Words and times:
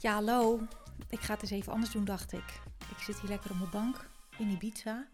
Ja, 0.00 0.12
hallo. 0.12 0.60
Ik 1.08 1.20
ga 1.20 1.32
het 1.32 1.42
eens 1.42 1.50
even 1.50 1.72
anders 1.72 1.92
doen, 1.92 2.04
dacht 2.04 2.32
ik. 2.32 2.60
Ik 2.90 2.98
zit 2.98 3.20
hier 3.20 3.30
lekker 3.30 3.50
op 3.50 3.56
mijn 3.58 3.70
bank 3.70 4.10
in 4.38 4.50
Ibiza. 4.50 5.08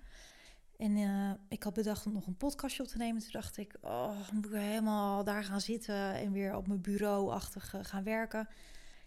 En 0.76 0.96
uh, 0.96 1.30
ik 1.48 1.62
had 1.62 1.72
bedacht 1.74 2.06
om 2.06 2.12
nog 2.12 2.26
een 2.26 2.36
podcastje 2.36 2.82
op 2.82 2.88
te 2.88 2.96
nemen. 2.96 3.22
Toen 3.22 3.32
dacht 3.32 3.56
ik, 3.56 3.76
oh, 3.80 4.30
moet 4.32 4.46
ik 4.46 4.52
helemaal 4.52 5.24
daar 5.24 5.44
gaan 5.44 5.60
zitten 5.60 6.14
en 6.14 6.32
weer 6.32 6.56
op 6.56 6.66
mijn 6.66 6.80
bureau-achtig 6.80 7.74
uh, 7.74 7.80
gaan 7.84 8.04
werken. 8.04 8.40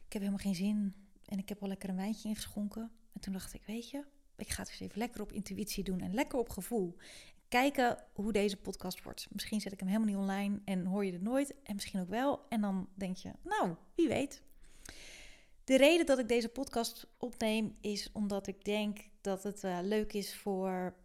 Ik 0.06 0.14
heb 0.14 0.22
helemaal 0.22 0.44
geen 0.44 0.56
zin. 0.56 0.96
En 1.26 1.38
ik 1.38 1.50
heb 1.50 1.62
al 1.62 1.68
lekker 1.68 1.90
een 1.90 1.96
wijntje 1.96 2.30
ingeschonken. 2.30 2.92
En 3.14 3.20
toen 3.20 3.34
dacht 3.34 3.54
ik, 3.54 3.62
weet 3.66 3.90
je, 3.90 4.04
ik 4.38 4.50
ga 4.50 4.62
het 4.62 4.70
eens 4.70 4.80
even 4.80 4.98
lekker 4.98 5.22
op 5.22 5.32
intuïtie 5.32 5.84
doen 5.84 6.00
en 6.00 6.14
lekker 6.14 6.40
op 6.40 6.50
gevoel. 6.50 6.96
Kijken 7.48 8.04
hoe 8.14 8.32
deze 8.32 8.58
podcast 8.58 9.04
wordt. 9.04 9.28
Misschien 9.32 9.62
zet 9.62 9.72
ik 9.72 9.80
hem 9.80 9.88
helemaal 9.88 10.10
niet 10.10 10.22
online 10.22 10.60
en 10.66 10.86
hoor 10.86 11.06
je 11.06 11.12
het 11.12 11.22
nooit. 11.22 11.56
En 11.64 11.76
misschien 11.76 12.02
ook 12.02 12.10
wel. 12.10 12.46
En 12.50 12.62
dan 12.62 12.90
denk 12.94 13.16
je, 13.16 13.32
nou, 13.44 13.76
wie 13.96 14.08
weet. 14.08 14.44
De 15.66 15.78
reden 15.78 16.06
dat 16.06 16.20
ik 16.20 16.28
deze 16.28 16.50
podcast 16.50 17.08
opneem 17.18 17.78
is 17.82 18.10
omdat 18.12 18.48
ik 18.48 18.66
denk 18.66 19.00
dat 19.22 19.44
het 19.44 19.64
uh, 19.64 19.78
leuk 19.82 20.14
is 20.14 20.36
voor 20.36 20.96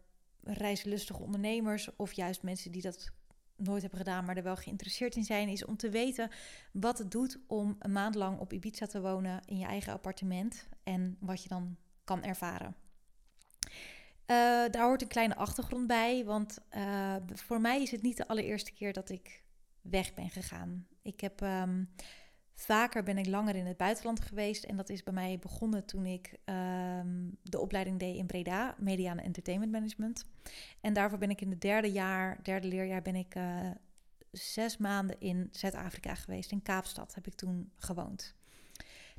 reislustige 0.43 1.23
ondernemers 1.23 1.97
of 1.97 2.13
juist 2.13 2.43
mensen 2.43 2.73
die 2.73 2.83
dat 2.83 3.11
nooit 3.57 3.81
hebben 3.81 3.99
gedaan, 3.99 4.25
maar 4.25 4.37
er 4.37 4.43
wel 4.43 4.57
geïnteresseerd 4.57 5.17
in 5.17 5.25
zijn, 5.25 5.49
is 5.49 5.65
om 5.65 5.77
te 5.77 5.91
weten 5.91 6.31
wat 6.73 6.99
het 6.99 7.11
doet 7.11 7.39
om 7.47 7.77
een 7.79 7.93
maand 7.93 8.15
lang 8.15 8.39
op 8.39 8.53
Ibiza 8.53 8.87
te 8.87 9.01
wonen 9.01 9.41
in 9.47 9.59
je 9.59 9.67
eigen 9.67 9.93
appartement 9.93 10.69
en 10.83 11.17
wat 11.21 11.43
je 11.43 11.49
dan 11.49 11.77
kan 12.05 12.23
ervaren. 12.23 12.77
Uh, 14.27 14.37
daar 14.71 14.85
hoort 14.85 15.03
een 15.03 15.09
kleine 15.09 15.37
achtergrond 15.37 15.87
bij, 15.87 16.25
want 16.25 16.59
uh, 16.77 17.17
voor 17.27 17.61
mij 17.61 17.83
is 17.83 17.91
het 17.91 18.03
niet 18.03 18.17
de 18.17 18.29
allereerste 18.29 18.73
keer 18.73 18.93
dat 18.93 19.09
ik 19.09 19.43
weg 19.81 20.15
ben 20.15 20.31
gegaan. 20.31 20.87
Ik 21.03 21.21
heb 21.21 21.41
um, 21.41 21.91
Vaker 22.61 23.03
ben 23.03 23.19
ik 23.19 23.27
langer 23.27 23.57
in 23.57 23.67
het 23.67 23.77
buitenland 23.77 24.21
geweest. 24.21 24.65
En 24.65 24.77
dat 24.77 24.89
is 24.89 25.03
bij 25.03 25.13
mij 25.13 25.39
begonnen 25.39 25.85
toen 25.85 26.07
ik 26.07 26.39
um, 26.45 27.37
de 27.43 27.59
opleiding 27.59 27.99
deed 27.99 28.17
in 28.17 28.27
Breda, 28.27 28.75
Media 28.79 29.11
en 29.11 29.21
Entertainment 29.21 29.73
Management. 29.73 30.27
En 30.81 30.93
daarvoor 30.93 31.19
ben 31.19 31.31
ik 31.31 31.41
in 31.41 31.51
het 31.51 31.61
derde 31.61 31.93
jaar, 31.93 32.39
derde 32.43 32.69
leerjaar, 32.69 33.03
ben 33.03 33.17
ik 33.17 33.35
uh, 33.35 33.71
zes 34.31 34.77
maanden 34.77 35.21
in 35.21 35.49
Zuid-Afrika 35.51 36.15
geweest. 36.15 36.53
In 36.53 36.63
Kaapstad 36.63 37.15
heb 37.15 37.27
ik 37.27 37.35
toen 37.35 37.73
gewoond. 37.77 38.35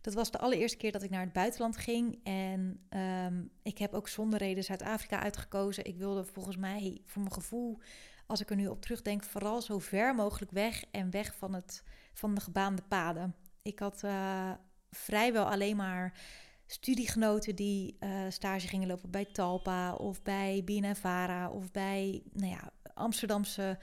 Dat 0.02 0.14
was 0.14 0.31
de 0.31 0.39
allereerste 0.39 0.78
keer 0.78 0.92
dat 0.92 1.03
ik 1.03 1.09
naar 1.09 1.23
het 1.23 1.33
buitenland 1.33 1.78
ging. 1.78 2.20
En 2.23 2.80
um, 3.26 3.52
ik 3.64 3.78
heb 3.78 3.94
ook 3.94 4.08
zonder 4.08 4.39
reden 4.39 4.64
Zuid-Afrika 4.64 5.20
uitgekozen. 5.20 5.86
Ik 5.86 5.98
wilde 5.98 6.26
volgens 6.26 6.58
mij, 6.58 7.02
voor 7.05 7.22
mijn 7.22 7.33
gevoel, 7.33 7.78
als 8.26 8.42
ik 8.42 8.50
er 8.50 8.55
nu 8.55 8.67
op 8.67 8.81
terugdenk, 8.81 9.23
vooral 9.23 9.61
zo 9.61 9.80
ver 9.80 10.16
mogelijk 10.16 10.52
weg 10.52 10.83
en 10.92 11.11
weg 11.11 11.36
van, 11.36 11.53
het, 11.53 11.83
van 12.14 12.36
de 12.36 12.42
gebaande 12.42 12.81
paden. 12.81 13.36
Ik 13.62 13.80
had 13.80 14.02
uh, 14.06 14.52
vrijwel 14.90 15.50
alleen 15.50 15.76
maar 15.76 16.20
studiegenoten 16.66 17.56
die 17.56 17.98
uh, 18.00 18.26
stage 18.30 18.67
gingen 18.67 18.88
lopen 18.88 19.12
bij 19.12 19.26
Talpa 19.26 19.94
of 19.94 20.22
bij 20.22 20.62
BNNVARA 20.66 21.50
of 21.50 21.72
bij 21.72 22.23
nou 22.34 22.52
ja, 22.52 22.72
Amsterdamse 22.94 23.80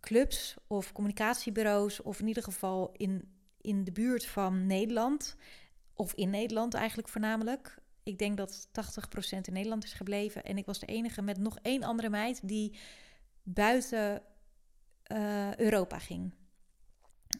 clubs 0.00 0.56
of 0.66 0.92
communicatiebureaus 0.92 2.02
of 2.02 2.20
in 2.20 2.26
ieder 2.26 2.42
geval 2.42 2.92
in, 2.96 3.32
in 3.60 3.84
de 3.84 3.92
buurt 3.92 4.26
van 4.26 4.66
Nederland 4.66 5.36
of 5.94 6.14
in 6.14 6.30
Nederland 6.30 6.74
eigenlijk 6.74 7.08
voornamelijk. 7.08 7.78
Ik 8.02 8.18
denk 8.18 8.36
dat 8.36 8.68
80% 8.68 8.70
in 9.42 9.52
Nederland 9.52 9.84
is 9.84 9.92
gebleven 9.92 10.44
en 10.44 10.58
ik 10.58 10.66
was 10.66 10.78
de 10.78 10.86
enige 10.86 11.22
met 11.22 11.38
nog 11.38 11.58
één 11.62 11.82
andere 11.82 12.08
meid 12.08 12.48
die 12.48 12.78
buiten 13.42 14.22
uh, 15.12 15.56
Europa 15.56 15.98
ging. 15.98 16.34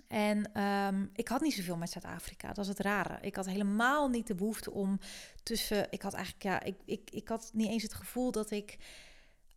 En 0.09 0.63
um, 0.63 1.11
ik 1.15 1.29
had 1.29 1.41
niet 1.41 1.55
zoveel 1.55 1.77
met 1.77 1.91
Zuid-Afrika. 1.91 2.49
Dat 2.49 2.65
is 2.65 2.69
het 2.69 2.79
rare. 2.79 3.19
Ik 3.21 3.37
had 3.37 3.47
helemaal 3.47 4.09
niet 4.09 4.27
de 4.27 4.35
behoefte 4.35 4.71
om 4.71 4.99
tussen. 5.43 5.87
Ik 5.91 6.03
had 6.03 6.15
eigenlijk, 6.15 6.45
ja, 6.45 6.63
ik, 6.63 6.77
ik, 6.85 7.11
ik 7.11 7.29
had 7.29 7.51
niet 7.55 7.69
eens 7.69 7.83
het 7.83 7.95
gevoel 7.95 8.33
dat 8.33 8.51
ik. 8.51 8.79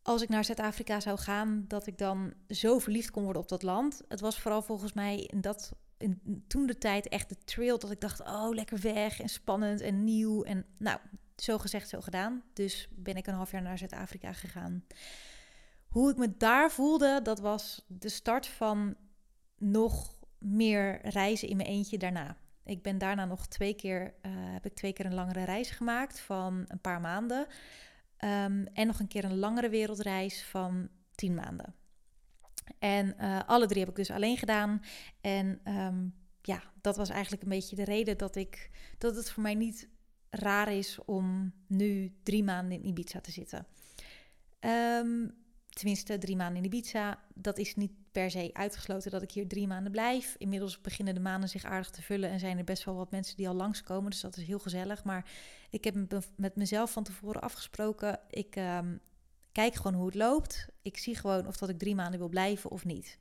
Als 0.04 0.22
ik 0.22 0.30
naar 0.30 0.46
Zuid-Afrika 0.46 1.00
zou 1.00 1.18
gaan, 1.18 1.66
dat 1.68 1.88
ik 1.88 1.98
dan 1.98 2.34
zo 2.48 2.80
verliefd 2.80 3.12
kon 3.12 3.24
worden 3.24 3.42
op 3.42 3.50
dat 3.50 3.64
land. 3.64 4.02
Het 4.08 4.20
was 4.20 4.40
vooral 4.40 4.62
volgens 4.62 4.94
mij 4.94 5.32
dat. 5.38 5.72
In, 5.98 6.44
toen 6.48 6.66
de 6.66 6.78
tijd 6.78 7.08
echt 7.08 7.30
de 7.30 7.38
trail 7.44 7.80
dat 7.80 7.92
ik 7.92 8.02
dacht: 8.02 8.20
oh, 8.20 8.50
lekker 8.50 8.80
weg 8.80 9.20
en 9.20 9.30
spannend 9.30 9.82
en 9.82 10.04
nieuw. 10.04 10.44
En 10.44 10.66
nou, 10.78 11.00
zo 11.36 11.58
gezegd, 11.58 11.90
zo 11.90 12.02
gedaan. 12.02 12.44
Dus 12.54 12.88
ben 12.92 13.16
ik 13.16 13.28
een 13.28 13.34
half 13.34 13.52
jaar 13.52 13.62
naar 13.62 13.78
Zuid-Afrika 13.78 14.34
gegaan 14.34 14.84
hoe 15.92 16.12
ik 16.12 16.18
me 16.18 16.38
daar 16.38 16.72
voelde, 16.72 17.20
dat 17.24 17.40
was 17.40 17.86
de 17.88 18.10
start 18.10 18.48
van 18.48 18.96
nog 19.58 20.16
meer 20.42 21.00
reizen 21.08 21.48
in 21.48 21.58
mijn 21.58 21.70
eentje 21.70 21.98
daarna. 21.98 22.38
Ik 22.64 22.82
ben 22.82 22.98
daarna 22.98 23.26
nog 23.26 23.48
twee 23.48 23.74
keer, 23.74 24.02
uh, 24.02 24.32
heb 24.34 24.66
ik 24.66 24.74
twee 24.74 24.94
keer 24.94 25.06
een 25.06 25.14
langere 25.14 25.44
reis 25.44 25.70
gemaakt 25.70 26.20
van 26.20 26.66
een 26.68 26.82
paar 26.82 27.02
maanden. 27.02 27.48
Um, 28.24 28.66
en 28.66 28.88
nog 28.88 29.00
een 29.00 29.08
keer 29.08 29.24
een 29.24 29.38
langere 29.38 29.70
wereldreis 29.70 30.44
van 30.44 30.90
tien 31.16 31.36
maanden. 31.36 31.76
En 32.80 33.16
uh, 33.20 33.40
alle 33.46 33.68
drie 33.68 33.80
heb 33.80 33.90
ik 33.90 33.96
dus 33.96 34.12
alleen 34.12 34.38
gedaan. 34.38 34.82
En 35.22 35.60
um, 35.66 36.16
ja, 36.42 36.64
dat 36.82 36.98
was 36.98 37.10
eigenlijk 37.10 37.44
een 37.44 37.50
beetje 37.50 37.76
de 37.76 37.84
reden 37.84 38.18
dat, 38.18 38.36
ik, 38.36 38.70
dat 38.98 39.16
het 39.16 39.32
voor 39.32 39.44
mij 39.44 39.56
niet 39.56 39.90
raar 40.30 40.74
is 40.74 41.00
om 41.06 41.54
nu 41.68 42.14
drie 42.24 42.44
maanden 42.44 42.78
in 42.78 42.88
Ibiza 42.88 43.22
te 43.22 43.32
zitten. 43.32 43.66
Um, 44.60 45.34
tenminste 45.70 46.18
drie 46.18 46.36
maanden 46.36 46.58
in 46.58 46.66
Ibiza. 46.66 47.20
Dat 47.34 47.58
is 47.58 47.76
niet 47.76 47.92
per 48.12 48.32
se 48.32 48.50
uitgesloten 48.54 49.12
dat 49.12 49.22
ik 49.22 49.32
hier 49.32 49.48
drie 49.48 49.68
maanden 49.68 49.92
blijf. 49.92 50.36
Inmiddels 50.38 50.82
beginnen 50.82 51.14
de 51.14 51.20
maanden 51.20 51.50
zich 51.50 51.64
aardig 51.64 51.90
te 51.90 52.02
vullen 52.02 52.30
en 52.30 52.40
zijn 52.40 52.58
er 52.58 52.64
best 52.64 52.84
wel 52.84 52.96
wat 52.96 53.12
mensen 53.12 53.36
die 53.38 53.48
al 53.48 53.54
langskomen. 53.54 54.10
Dus 54.10 54.22
dat 54.22 54.38
is 54.38 54.46
heel 54.46 54.60
gezellig. 54.60 55.04
Maar 55.04 55.26
ik 55.70 55.84
heb 55.84 55.96
met 56.36 56.56
mezelf 56.56 56.92
van 56.92 57.04
tevoren 57.04 57.42
afgesproken. 57.42 58.20
Ik 58.30 58.56
um, 58.56 59.00
kijk 59.52 59.76
gewoon 59.76 59.94
hoe 59.94 60.06
het 60.06 60.16
loopt. 60.16 60.68
Ik 60.82 60.98
zie 60.98 61.16
gewoon 61.16 61.48
of 61.48 61.58
dat 61.58 61.70
ik 61.70 61.80
drie 61.80 61.96
maanden 61.96 62.20
wil 62.20 62.30
blijven 62.30 62.70
of 62.70 62.86
niet. 62.86 63.18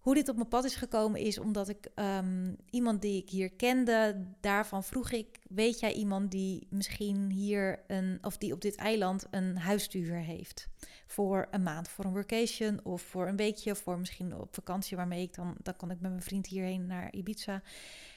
Hoe 0.00 0.14
dit 0.14 0.28
op 0.28 0.36
mijn 0.36 0.48
pad 0.48 0.64
is 0.64 0.74
gekomen 0.74 1.20
is 1.20 1.38
omdat 1.38 1.68
ik 1.68 1.88
um, 1.94 2.56
iemand 2.70 3.02
die 3.02 3.22
ik 3.22 3.30
hier 3.30 3.50
kende, 3.50 4.24
daarvan 4.40 4.84
vroeg 4.84 5.10
ik: 5.10 5.38
Weet 5.48 5.80
jij 5.80 5.92
iemand 5.92 6.30
die 6.30 6.66
misschien 6.70 7.30
hier 7.30 7.80
een, 7.86 8.18
of 8.22 8.36
die 8.38 8.52
op 8.52 8.60
dit 8.60 8.74
eiland 8.76 9.26
een 9.30 9.58
huisstuur 9.58 10.14
heeft? 10.14 10.68
Voor 11.06 11.48
een 11.50 11.62
maand, 11.62 11.88
voor 11.88 12.04
een 12.04 12.14
vacation 12.14 12.84
of 12.84 13.02
voor 13.02 13.28
een 13.28 13.36
weekje, 13.36 13.74
voor 13.74 13.98
misschien 13.98 14.34
op 14.34 14.54
vakantie, 14.54 14.96
waarmee 14.96 15.22
ik 15.22 15.34
dan, 15.34 15.54
dan 15.62 15.76
kan 15.76 15.90
ik 15.90 16.00
met 16.00 16.10
mijn 16.10 16.22
vriend 16.22 16.46
hierheen 16.46 16.86
naar 16.86 17.12
Ibiza. 17.12 17.62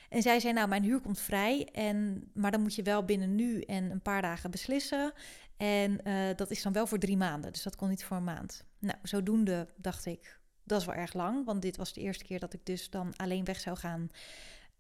En 0.10 0.22
zij 0.22 0.40
zei: 0.40 0.54
Nou, 0.54 0.68
mijn 0.68 0.84
huur 0.84 1.00
komt 1.00 1.20
vrij, 1.20 1.70
en, 1.72 2.30
maar 2.34 2.52
dan 2.52 2.62
moet 2.62 2.76
je 2.76 2.84
wel 2.84 3.06
binnen 3.06 3.36
nu 3.36 3.62
en 3.62 3.92
een 3.92 4.02
paar 4.02 4.22
dagen 4.22 4.52
beslissen. 4.52 5.14
En 5.58 6.00
uh, 6.04 6.36
dat 6.36 6.52
is 6.52 6.62
dan 6.62 6.74
wel 6.74 6.88
voor 6.88 6.98
drie 7.00 7.18
maanden, 7.18 7.52
dus 7.52 7.64
dat 7.64 7.76
kon 7.76 7.90
niet 7.90 8.04
voor 8.04 8.18
een 8.18 8.24
maand. 8.24 8.66
Nou, 8.80 8.98
zodoende 9.02 9.68
dacht 9.78 10.06
ik 10.06 10.42
dat 10.64 10.80
is 10.80 10.86
wel 10.86 10.96
erg 10.96 11.14
lang, 11.14 11.46
want 11.46 11.62
dit 11.62 11.78
was 11.78 11.94
de 11.94 12.02
eerste 12.02 12.24
keer 12.24 12.40
dat 12.40 12.54
ik 12.54 12.66
dus 12.66 12.90
dan 12.90 13.14
alleen 13.16 13.44
weg 13.44 13.60
zou 13.60 13.78
gaan. 13.78 14.10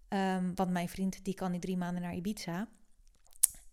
Um, 0.10 0.56
want 0.56 0.70
mijn 0.70 0.90
vriend 0.90 1.26
die 1.26 1.34
kan 1.34 1.52
niet 1.52 1.62
drie 1.62 1.78
maanden 1.78 2.02
naar 2.02 2.16
Ibiza. 2.16 2.68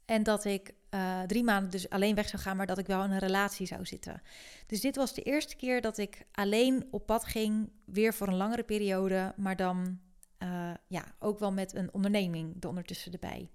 En 0.05 0.23
dat 0.23 0.45
ik 0.45 0.75
uh, 0.91 1.23
drie 1.23 1.45
maanden 1.45 1.71
dus 1.71 1.89
alleen 1.89 2.15
weg 2.15 2.29
zou 2.29 2.43
gaan, 2.43 2.57
maar 2.57 2.67
dat 2.67 2.79
ik 2.79 2.87
wel 2.87 3.05
in 3.05 3.11
een 3.11 3.19
relatie 3.19 3.67
zou 3.67 3.87
zitten. 3.87 4.23
Dus 4.67 4.81
dit 4.81 4.97
was 4.97 5.15
de 5.15 5.23
eerste 5.23 5.57
keer 5.57 5.81
dat 5.81 5.99
ik 5.99 6.27
alleen 6.33 6.89
op 6.91 7.07
pad 7.07 7.25
ging, 7.25 7.71
weer 7.85 8.15
voor 8.15 8.29
een 8.29 8.37
langere 8.37 8.63
periode, 8.63 9.35
maar 9.37 9.57
dan 9.57 10.01
uh, 10.39 10.71
ja, 10.87 11.05
ook 11.19 11.39
wel 11.39 11.53
met 11.53 11.75
een 11.75 11.93
onderneming 11.93 12.63
er 12.63 12.69
ondertussen 12.69 13.13
erbij. 13.13 13.51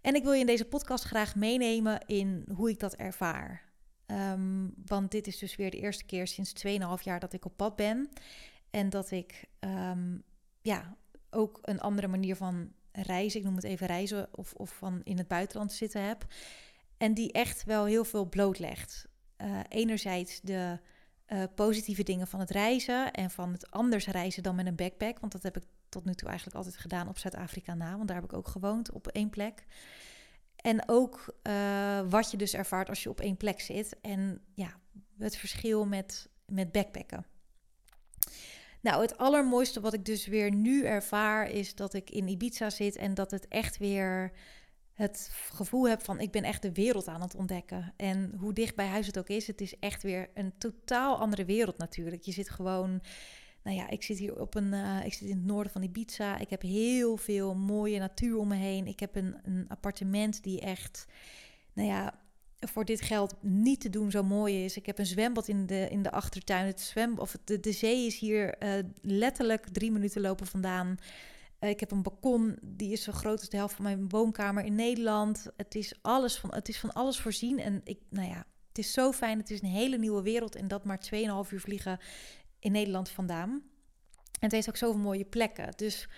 En 0.00 0.14
ik 0.14 0.22
wil 0.22 0.32
je 0.32 0.40
in 0.40 0.46
deze 0.46 0.64
podcast 0.64 1.04
graag 1.04 1.34
meenemen 1.34 2.06
in 2.06 2.44
hoe 2.54 2.70
ik 2.70 2.80
dat 2.80 2.94
ervaar. 2.94 3.71
Um, 4.12 4.74
want 4.86 5.10
dit 5.10 5.26
is 5.26 5.38
dus 5.38 5.56
weer 5.56 5.70
de 5.70 5.80
eerste 5.80 6.04
keer 6.04 6.26
sinds 6.26 6.52
2,5 6.66 7.02
jaar 7.02 7.20
dat 7.20 7.32
ik 7.32 7.44
op 7.44 7.56
pad 7.56 7.76
ben. 7.76 8.08
En 8.70 8.90
dat 8.90 9.10
ik 9.10 9.44
um, 9.60 10.22
ja, 10.60 10.96
ook 11.30 11.58
een 11.62 11.80
andere 11.80 12.08
manier 12.08 12.36
van 12.36 12.72
reizen, 12.92 13.40
ik 13.40 13.46
noem 13.46 13.54
het 13.54 13.64
even 13.64 13.86
reizen, 13.86 14.28
of, 14.30 14.52
of 14.52 14.70
van 14.70 15.00
in 15.04 15.18
het 15.18 15.28
buitenland 15.28 15.72
zitten 15.72 16.02
heb. 16.02 16.26
En 16.96 17.14
die 17.14 17.32
echt 17.32 17.64
wel 17.64 17.84
heel 17.84 18.04
veel 18.04 18.28
blootlegt. 18.28 19.08
Uh, 19.38 19.60
enerzijds 19.68 20.40
de 20.40 20.78
uh, 21.28 21.42
positieve 21.54 22.02
dingen 22.02 22.26
van 22.26 22.40
het 22.40 22.50
reizen 22.50 23.12
en 23.12 23.30
van 23.30 23.52
het 23.52 23.70
anders 23.70 24.06
reizen 24.06 24.42
dan 24.42 24.54
met 24.54 24.66
een 24.66 24.76
backpack. 24.76 25.18
Want 25.18 25.32
dat 25.32 25.42
heb 25.42 25.56
ik 25.56 25.62
tot 25.88 26.04
nu 26.04 26.14
toe 26.14 26.28
eigenlijk 26.28 26.56
altijd 26.56 26.76
gedaan 26.76 27.08
op 27.08 27.18
Zuid-Afrika 27.18 27.74
na, 27.74 27.96
want 27.96 28.08
daar 28.08 28.16
heb 28.16 28.30
ik 28.30 28.36
ook 28.36 28.48
gewoond 28.48 28.92
op 28.92 29.08
één 29.08 29.30
plek. 29.30 29.66
En 30.62 30.82
ook 30.86 31.34
uh, 31.42 32.00
wat 32.08 32.30
je 32.30 32.36
dus 32.36 32.54
ervaart 32.54 32.88
als 32.88 33.02
je 33.02 33.10
op 33.10 33.20
één 33.20 33.36
plek 33.36 33.60
zit. 33.60 33.96
En 34.00 34.40
ja, 34.54 34.80
het 35.18 35.36
verschil 35.36 35.86
met, 35.86 36.28
met 36.46 36.72
backpacken. 36.72 37.26
Nou, 38.80 39.02
het 39.02 39.18
allermooiste 39.18 39.80
wat 39.80 39.92
ik 39.92 40.04
dus 40.04 40.26
weer 40.26 40.52
nu 40.52 40.84
ervaar 40.84 41.50
is 41.50 41.74
dat 41.74 41.94
ik 41.94 42.10
in 42.10 42.28
Ibiza 42.28 42.70
zit 42.70 42.96
en 42.96 43.14
dat 43.14 43.30
het 43.30 43.48
echt 43.48 43.78
weer 43.78 44.32
het 44.92 45.30
gevoel 45.52 45.88
heb 45.88 46.02
van 46.02 46.20
ik 46.20 46.30
ben 46.30 46.42
echt 46.42 46.62
de 46.62 46.72
wereld 46.72 47.08
aan 47.08 47.20
het 47.20 47.34
ontdekken. 47.34 47.94
En 47.96 48.34
hoe 48.38 48.52
dicht 48.52 48.76
bij 48.76 48.86
huis 48.86 49.06
het 49.06 49.18
ook 49.18 49.28
is, 49.28 49.46
het 49.46 49.60
is 49.60 49.78
echt 49.78 50.02
weer 50.02 50.30
een 50.34 50.52
totaal 50.58 51.18
andere 51.18 51.44
wereld 51.44 51.78
natuurlijk. 51.78 52.22
Je 52.22 52.32
zit 52.32 52.50
gewoon 52.50 53.02
nou 53.62 53.76
ja, 53.76 53.90
ik 53.90 54.02
zit 54.02 54.18
hier 54.18 54.40
op 54.40 54.54
een, 54.54 54.72
uh, 54.72 55.04
ik 55.04 55.12
zit 55.12 55.28
in 55.28 55.36
het 55.36 55.44
noorden 55.44 55.72
van 55.72 55.82
Ibiza. 55.82 56.38
Ik 56.38 56.50
heb 56.50 56.62
heel 56.62 57.16
veel 57.16 57.54
mooie 57.54 57.98
natuur 57.98 58.36
om 58.36 58.48
me 58.48 58.56
heen. 58.56 58.86
Ik 58.86 59.00
heb 59.00 59.16
een, 59.16 59.36
een 59.42 59.64
appartement 59.68 60.42
die 60.42 60.60
echt, 60.60 61.06
nou 61.72 61.88
ja, 61.88 62.20
voor 62.58 62.84
dit 62.84 63.00
geld 63.00 63.34
niet 63.40 63.80
te 63.80 63.90
doen 63.90 64.10
zo 64.10 64.22
mooi 64.22 64.64
is. 64.64 64.76
Ik 64.76 64.86
heb 64.86 64.98
een 64.98 65.06
zwembad 65.06 65.48
in 65.48 65.66
de, 65.66 65.88
in 65.90 66.02
de 66.02 66.10
achtertuin. 66.10 66.66
Het 66.66 66.80
zwem, 66.80 67.18
of 67.18 67.36
de, 67.44 67.60
de 67.60 67.72
zee 67.72 68.06
is 68.06 68.18
hier 68.18 68.62
uh, 68.62 68.84
letterlijk 69.00 69.68
drie 69.68 69.92
minuten 69.92 70.20
lopen 70.20 70.46
vandaan. 70.46 70.96
Uh, 71.60 71.70
ik 71.70 71.80
heb 71.80 71.90
een 71.90 72.02
balkon, 72.02 72.58
die 72.62 72.92
is 72.92 73.02
zo 73.02 73.12
groot 73.12 73.38
als 73.38 73.48
de 73.48 73.56
helft 73.56 73.74
van 73.74 73.84
mijn 73.84 74.08
woonkamer 74.08 74.64
in 74.64 74.74
Nederland. 74.74 75.46
Het 75.56 75.74
is, 75.74 75.94
alles 76.02 76.38
van, 76.38 76.54
het 76.54 76.68
is 76.68 76.80
van 76.80 76.92
alles 76.92 77.20
voorzien. 77.20 77.58
En 77.58 77.80
ik, 77.84 77.98
nou 78.08 78.28
ja, 78.28 78.46
het 78.68 78.78
is 78.78 78.92
zo 78.92 79.12
fijn. 79.12 79.38
Het 79.38 79.50
is 79.50 79.62
een 79.62 79.68
hele 79.68 79.98
nieuwe 79.98 80.22
wereld. 80.22 80.56
En 80.56 80.68
dat 80.68 80.84
maar 80.84 81.08
2,5 81.14 81.52
uur 81.52 81.60
vliegen 81.60 81.98
in 82.62 82.72
Nederland 82.72 83.08
vandaan. 83.08 83.50
En 83.50 84.48
het 84.48 84.52
heeft 84.52 84.68
ook 84.68 84.76
zoveel 84.76 85.00
mooie 85.00 85.24
plekken. 85.24 85.72
Dus 85.76 86.08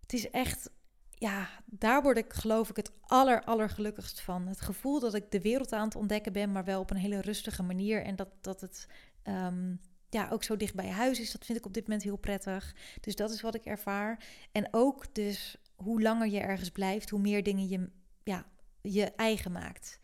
het 0.00 0.12
is 0.12 0.30
echt, 0.30 0.70
ja, 1.10 1.48
daar 1.64 2.02
word 2.02 2.16
ik 2.16 2.32
geloof 2.32 2.70
ik 2.70 2.76
het 2.76 2.92
aller, 3.00 3.44
allergelukkigst 3.44 4.20
van. 4.20 4.46
Het 4.46 4.60
gevoel 4.60 5.00
dat 5.00 5.14
ik 5.14 5.30
de 5.30 5.40
wereld 5.40 5.72
aan 5.72 5.84
het 5.84 5.96
ontdekken 5.96 6.32
ben, 6.32 6.52
maar 6.52 6.64
wel 6.64 6.80
op 6.80 6.90
een 6.90 6.96
hele 6.96 7.20
rustige 7.20 7.62
manier. 7.62 8.04
En 8.04 8.16
dat, 8.16 8.28
dat 8.40 8.60
het 8.60 8.86
um, 9.24 9.80
ja, 10.10 10.28
ook 10.30 10.42
zo 10.42 10.56
dicht 10.56 10.74
bij 10.74 10.88
huis 10.88 11.20
is, 11.20 11.32
dat 11.32 11.44
vind 11.44 11.58
ik 11.58 11.66
op 11.66 11.74
dit 11.74 11.86
moment 11.86 12.02
heel 12.02 12.16
prettig. 12.16 12.74
Dus 13.00 13.16
dat 13.16 13.30
is 13.30 13.40
wat 13.40 13.54
ik 13.54 13.64
ervaar. 13.64 14.24
En 14.52 14.68
ook 14.70 15.14
dus 15.14 15.56
hoe 15.74 16.02
langer 16.02 16.28
je 16.28 16.40
ergens 16.40 16.70
blijft, 16.70 17.10
hoe 17.10 17.20
meer 17.20 17.42
dingen 17.42 17.68
je 17.68 17.90
ja, 18.22 18.46
je 18.80 19.04
eigen 19.04 19.52
maakt. 19.52 20.00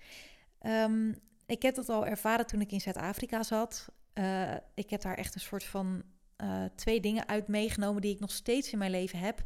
Um, 0.66 1.14
ik 1.46 1.62
heb 1.62 1.74
dat 1.74 1.88
al 1.88 2.06
ervaren 2.06 2.46
toen 2.46 2.60
ik 2.60 2.72
in 2.72 2.80
Zuid-Afrika 2.80 3.42
zat. 3.42 3.88
Uh, 4.14 4.54
ik 4.74 4.90
heb 4.90 5.00
daar 5.00 5.16
echt 5.16 5.34
een 5.34 5.40
soort 5.40 5.64
van 5.64 6.02
uh, 6.42 6.64
twee 6.74 7.00
dingen 7.00 7.28
uit 7.28 7.48
meegenomen 7.48 8.02
die 8.02 8.14
ik 8.14 8.20
nog 8.20 8.30
steeds 8.30 8.72
in 8.72 8.78
mijn 8.78 8.90
leven 8.90 9.18
heb. 9.18 9.42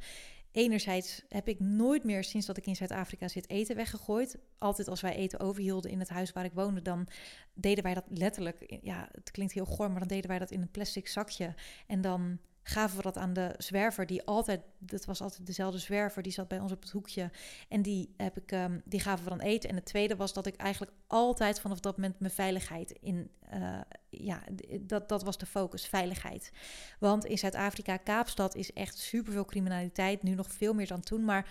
Enerzijds 0.52 1.22
heb 1.28 1.48
ik 1.48 1.60
nooit 1.60 2.04
meer 2.04 2.24
sinds 2.24 2.46
dat 2.46 2.56
ik 2.56 2.66
in 2.66 2.76
Zuid-Afrika 2.76 3.28
zit 3.28 3.50
eten 3.50 3.76
weggegooid. 3.76 4.38
Altijd 4.58 4.88
als 4.88 5.00
wij 5.00 5.14
eten 5.14 5.40
overhielden 5.40 5.90
in 5.90 5.98
het 5.98 6.08
huis 6.08 6.32
waar 6.32 6.44
ik 6.44 6.52
woonde, 6.52 6.82
dan 6.82 7.08
deden 7.54 7.84
wij 7.84 7.94
dat 7.94 8.04
letterlijk. 8.08 8.78
Ja, 8.82 9.08
het 9.12 9.30
klinkt 9.30 9.52
heel 9.52 9.64
goor, 9.64 9.90
maar 9.90 9.98
dan 9.98 10.08
deden 10.08 10.30
wij 10.30 10.38
dat 10.38 10.50
in 10.50 10.60
een 10.60 10.70
plastic 10.70 11.08
zakje. 11.08 11.54
En 11.86 12.00
dan 12.00 12.38
gaven 12.68 12.96
we 12.96 13.02
dat 13.02 13.16
aan 13.16 13.32
de 13.32 13.54
zwerver, 13.58 14.06
die 14.06 14.24
altijd, 14.24 14.60
dat 14.78 15.04
was 15.04 15.20
altijd 15.20 15.46
dezelfde 15.46 15.78
zwerver, 15.78 16.22
die 16.22 16.32
zat 16.32 16.48
bij 16.48 16.58
ons 16.58 16.72
op 16.72 16.82
het 16.82 16.90
hoekje. 16.90 17.30
En 17.68 17.82
die, 17.82 18.14
heb 18.16 18.36
ik, 18.36 18.52
um, 18.52 18.82
die 18.84 19.00
gaven 19.00 19.24
we 19.24 19.30
dan 19.30 19.40
eten. 19.40 19.70
En 19.70 19.76
het 19.76 19.84
tweede 19.84 20.16
was 20.16 20.32
dat 20.32 20.46
ik 20.46 20.56
eigenlijk 20.56 20.92
altijd 21.06 21.60
vanaf 21.60 21.80
dat 21.80 21.96
moment 21.96 22.20
mijn 22.20 22.32
veiligheid 22.32 22.90
in, 22.90 23.30
uh, 23.54 23.80
ja, 24.08 24.42
dat, 24.80 25.08
dat 25.08 25.22
was 25.22 25.38
de 25.38 25.46
focus, 25.46 25.86
veiligheid. 25.86 26.52
Want 26.98 27.24
in 27.24 27.38
Zuid-Afrika, 27.38 27.96
Kaapstad, 27.96 28.54
is 28.54 28.72
echt 28.72 28.98
superveel 28.98 29.44
criminaliteit, 29.44 30.22
nu 30.22 30.34
nog 30.34 30.52
veel 30.52 30.74
meer 30.74 30.86
dan 30.86 31.00
toen, 31.00 31.24
maar 31.24 31.48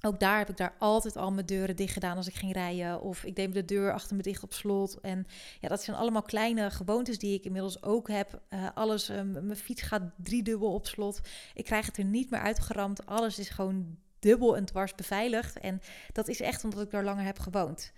ook 0.00 0.20
daar 0.20 0.38
heb 0.38 0.48
ik 0.48 0.56
daar 0.56 0.74
altijd 0.78 1.16
al 1.16 1.32
mijn 1.32 1.46
deuren 1.46 1.76
dicht 1.76 1.92
gedaan 1.92 2.16
als 2.16 2.26
ik 2.26 2.34
ging 2.34 2.52
rijden. 2.52 3.00
Of 3.00 3.24
ik 3.24 3.36
deed 3.36 3.54
de 3.54 3.64
deur 3.64 3.92
achter 3.92 4.16
me 4.16 4.22
dicht 4.22 4.42
op 4.42 4.52
slot. 4.52 5.00
En 5.00 5.26
ja, 5.60 5.68
dat 5.68 5.82
zijn 5.82 5.96
allemaal 5.96 6.22
kleine 6.22 6.70
gewoontes 6.70 7.18
die 7.18 7.34
ik 7.34 7.44
inmiddels 7.44 7.82
ook 7.82 8.08
heb. 8.08 8.40
Uh, 8.50 8.68
alles, 8.74 9.10
uh, 9.10 9.22
mijn 9.22 9.56
fiets 9.56 9.82
gaat 9.82 10.02
driedubbel 10.16 10.72
op 10.72 10.86
slot. 10.86 11.20
Ik 11.54 11.64
krijg 11.64 11.86
het 11.86 11.96
er 11.96 12.04
niet 12.04 12.30
meer 12.30 12.40
uitgeramd. 12.40 13.06
Alles 13.06 13.38
is 13.38 13.48
gewoon 13.48 13.96
dubbel 14.18 14.56
en 14.56 14.64
dwars 14.64 14.94
beveiligd. 14.94 15.58
En 15.58 15.80
dat 16.12 16.28
is 16.28 16.40
echt 16.40 16.64
omdat 16.64 16.80
ik 16.80 16.90
daar 16.90 17.04
langer 17.04 17.24
heb 17.24 17.38
gewoond. 17.38 17.92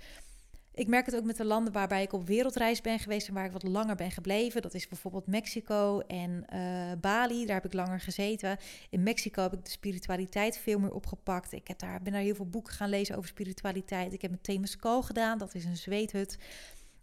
Ik 0.74 0.88
merk 0.88 1.06
het 1.06 1.16
ook 1.16 1.24
met 1.24 1.36
de 1.36 1.44
landen 1.44 1.72
waarbij 1.72 2.02
ik 2.02 2.12
op 2.12 2.26
wereldreis 2.26 2.80
ben 2.80 2.98
geweest 2.98 3.28
en 3.28 3.34
waar 3.34 3.44
ik 3.44 3.52
wat 3.52 3.62
langer 3.62 3.96
ben 3.96 4.10
gebleven. 4.10 4.62
Dat 4.62 4.74
is 4.74 4.88
bijvoorbeeld 4.88 5.26
Mexico 5.26 6.00
en 6.00 6.44
uh, 6.54 6.92
Bali. 7.00 7.46
Daar 7.46 7.54
heb 7.54 7.64
ik 7.64 7.72
langer 7.72 8.00
gezeten. 8.00 8.56
In 8.90 9.02
Mexico 9.02 9.42
heb 9.42 9.52
ik 9.52 9.64
de 9.64 9.70
spiritualiteit 9.70 10.58
veel 10.58 10.78
meer 10.78 10.92
opgepakt. 10.92 11.52
Ik 11.52 11.68
heb 11.68 11.78
daar, 11.78 12.02
ben 12.02 12.12
daar 12.12 12.22
heel 12.22 12.34
veel 12.34 12.48
boeken 12.48 12.72
gaan 12.72 12.88
lezen 12.88 13.16
over 13.16 13.28
spiritualiteit. 13.28 14.12
Ik 14.12 14.22
heb 14.22 14.30
een 14.30 14.40
Temescal 14.40 15.02
gedaan, 15.02 15.38
dat 15.38 15.54
is 15.54 15.64
een 15.64 15.76
zweethut. 15.76 16.38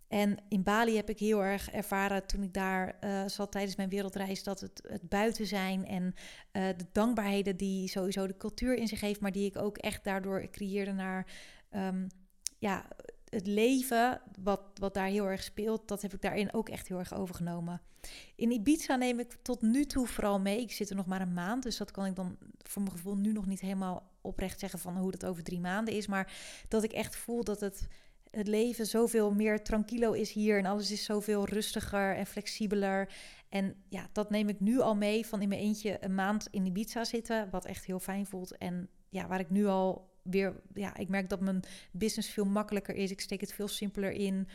En 0.07 0.37
in 0.47 0.63
Bali 0.63 0.95
heb 0.95 1.09
ik 1.09 1.19
heel 1.19 1.43
erg 1.43 1.71
ervaren 1.71 2.25
toen 2.25 2.43
ik 2.43 2.53
daar 2.53 2.95
uh, 3.03 3.27
zat 3.27 3.51
tijdens 3.51 3.75
mijn 3.75 3.89
wereldreis 3.89 4.43
dat 4.43 4.59
het, 4.59 4.81
het 4.87 5.09
buiten 5.09 5.45
zijn 5.45 5.85
en 5.85 6.03
uh, 6.03 6.67
de 6.77 6.85
dankbaarheden 6.91 7.57
die 7.57 7.87
sowieso 7.87 8.27
de 8.27 8.37
cultuur 8.37 8.75
in 8.75 8.87
zich 8.87 9.01
heeft, 9.01 9.19
maar 9.19 9.31
die 9.31 9.45
ik 9.45 9.57
ook 9.57 9.77
echt 9.77 10.03
daardoor 10.03 10.49
creëerde 10.49 10.91
naar 10.91 11.27
um, 11.71 12.07
ja, 12.57 12.85
het 13.29 13.47
leven, 13.47 14.21
wat, 14.43 14.61
wat 14.73 14.93
daar 14.93 15.07
heel 15.07 15.25
erg 15.25 15.43
speelt, 15.43 15.87
dat 15.87 16.01
heb 16.01 16.13
ik 16.13 16.21
daarin 16.21 16.53
ook 16.53 16.69
echt 16.69 16.87
heel 16.87 16.99
erg 16.99 17.13
overgenomen. 17.13 17.81
In 18.35 18.51
Ibiza 18.51 18.95
neem 18.95 19.19
ik 19.19 19.37
tot 19.41 19.61
nu 19.61 19.85
toe 19.85 20.07
vooral 20.07 20.39
mee. 20.39 20.61
Ik 20.61 20.71
zit 20.71 20.89
er 20.89 20.95
nog 20.95 21.05
maar 21.05 21.21
een 21.21 21.33
maand, 21.33 21.63
dus 21.63 21.77
dat 21.77 21.91
kan 21.91 22.05
ik 22.05 22.15
dan 22.15 22.37
voor 22.57 22.81
mijn 22.81 22.95
gevoel 22.95 23.15
nu 23.15 23.31
nog 23.31 23.45
niet 23.45 23.59
helemaal 23.59 24.11
oprecht 24.21 24.59
zeggen 24.59 24.79
van 24.79 24.97
hoe 24.97 25.11
dat 25.11 25.25
over 25.25 25.43
drie 25.43 25.59
maanden 25.59 25.93
is. 25.93 26.07
Maar 26.07 26.33
dat 26.67 26.83
ik 26.83 26.91
echt 26.91 27.15
voel 27.15 27.43
dat 27.43 27.59
het, 27.59 27.87
het 28.31 28.47
leven 28.47 28.85
zoveel 28.85 29.33
meer 29.33 29.63
tranquilo 29.63 30.11
is 30.11 30.31
hier 30.31 30.57
en 30.57 30.65
alles 30.65 30.91
is 30.91 31.03
zoveel 31.03 31.45
rustiger 31.45 32.15
en 32.15 32.25
flexibeler. 32.25 33.13
En 33.49 33.75
ja, 33.89 34.09
dat 34.11 34.29
neem 34.29 34.49
ik 34.49 34.59
nu 34.59 34.79
al 34.79 34.95
mee 34.95 35.25
van 35.25 35.41
in 35.41 35.49
mijn 35.49 35.61
eentje 35.61 35.97
een 35.99 36.15
maand 36.15 36.47
in 36.51 36.65
Ibiza 36.65 37.03
zitten, 37.03 37.49
wat 37.51 37.65
echt 37.65 37.85
heel 37.85 37.99
fijn 37.99 38.25
voelt. 38.25 38.57
En 38.57 38.89
ja, 39.09 39.27
waar 39.27 39.39
ik 39.39 39.49
nu 39.49 39.65
al 39.65 40.08
ja, 40.73 40.97
ik 40.97 41.09
merk 41.09 41.29
dat 41.29 41.39
mijn 41.39 41.63
business 41.91 42.29
veel 42.29 42.45
makkelijker 42.45 42.95
is. 42.95 43.11
Ik 43.11 43.21
steek 43.21 43.41
het 43.41 43.53
veel 43.53 43.67
simpeler 43.67 44.11
in. 44.11 44.47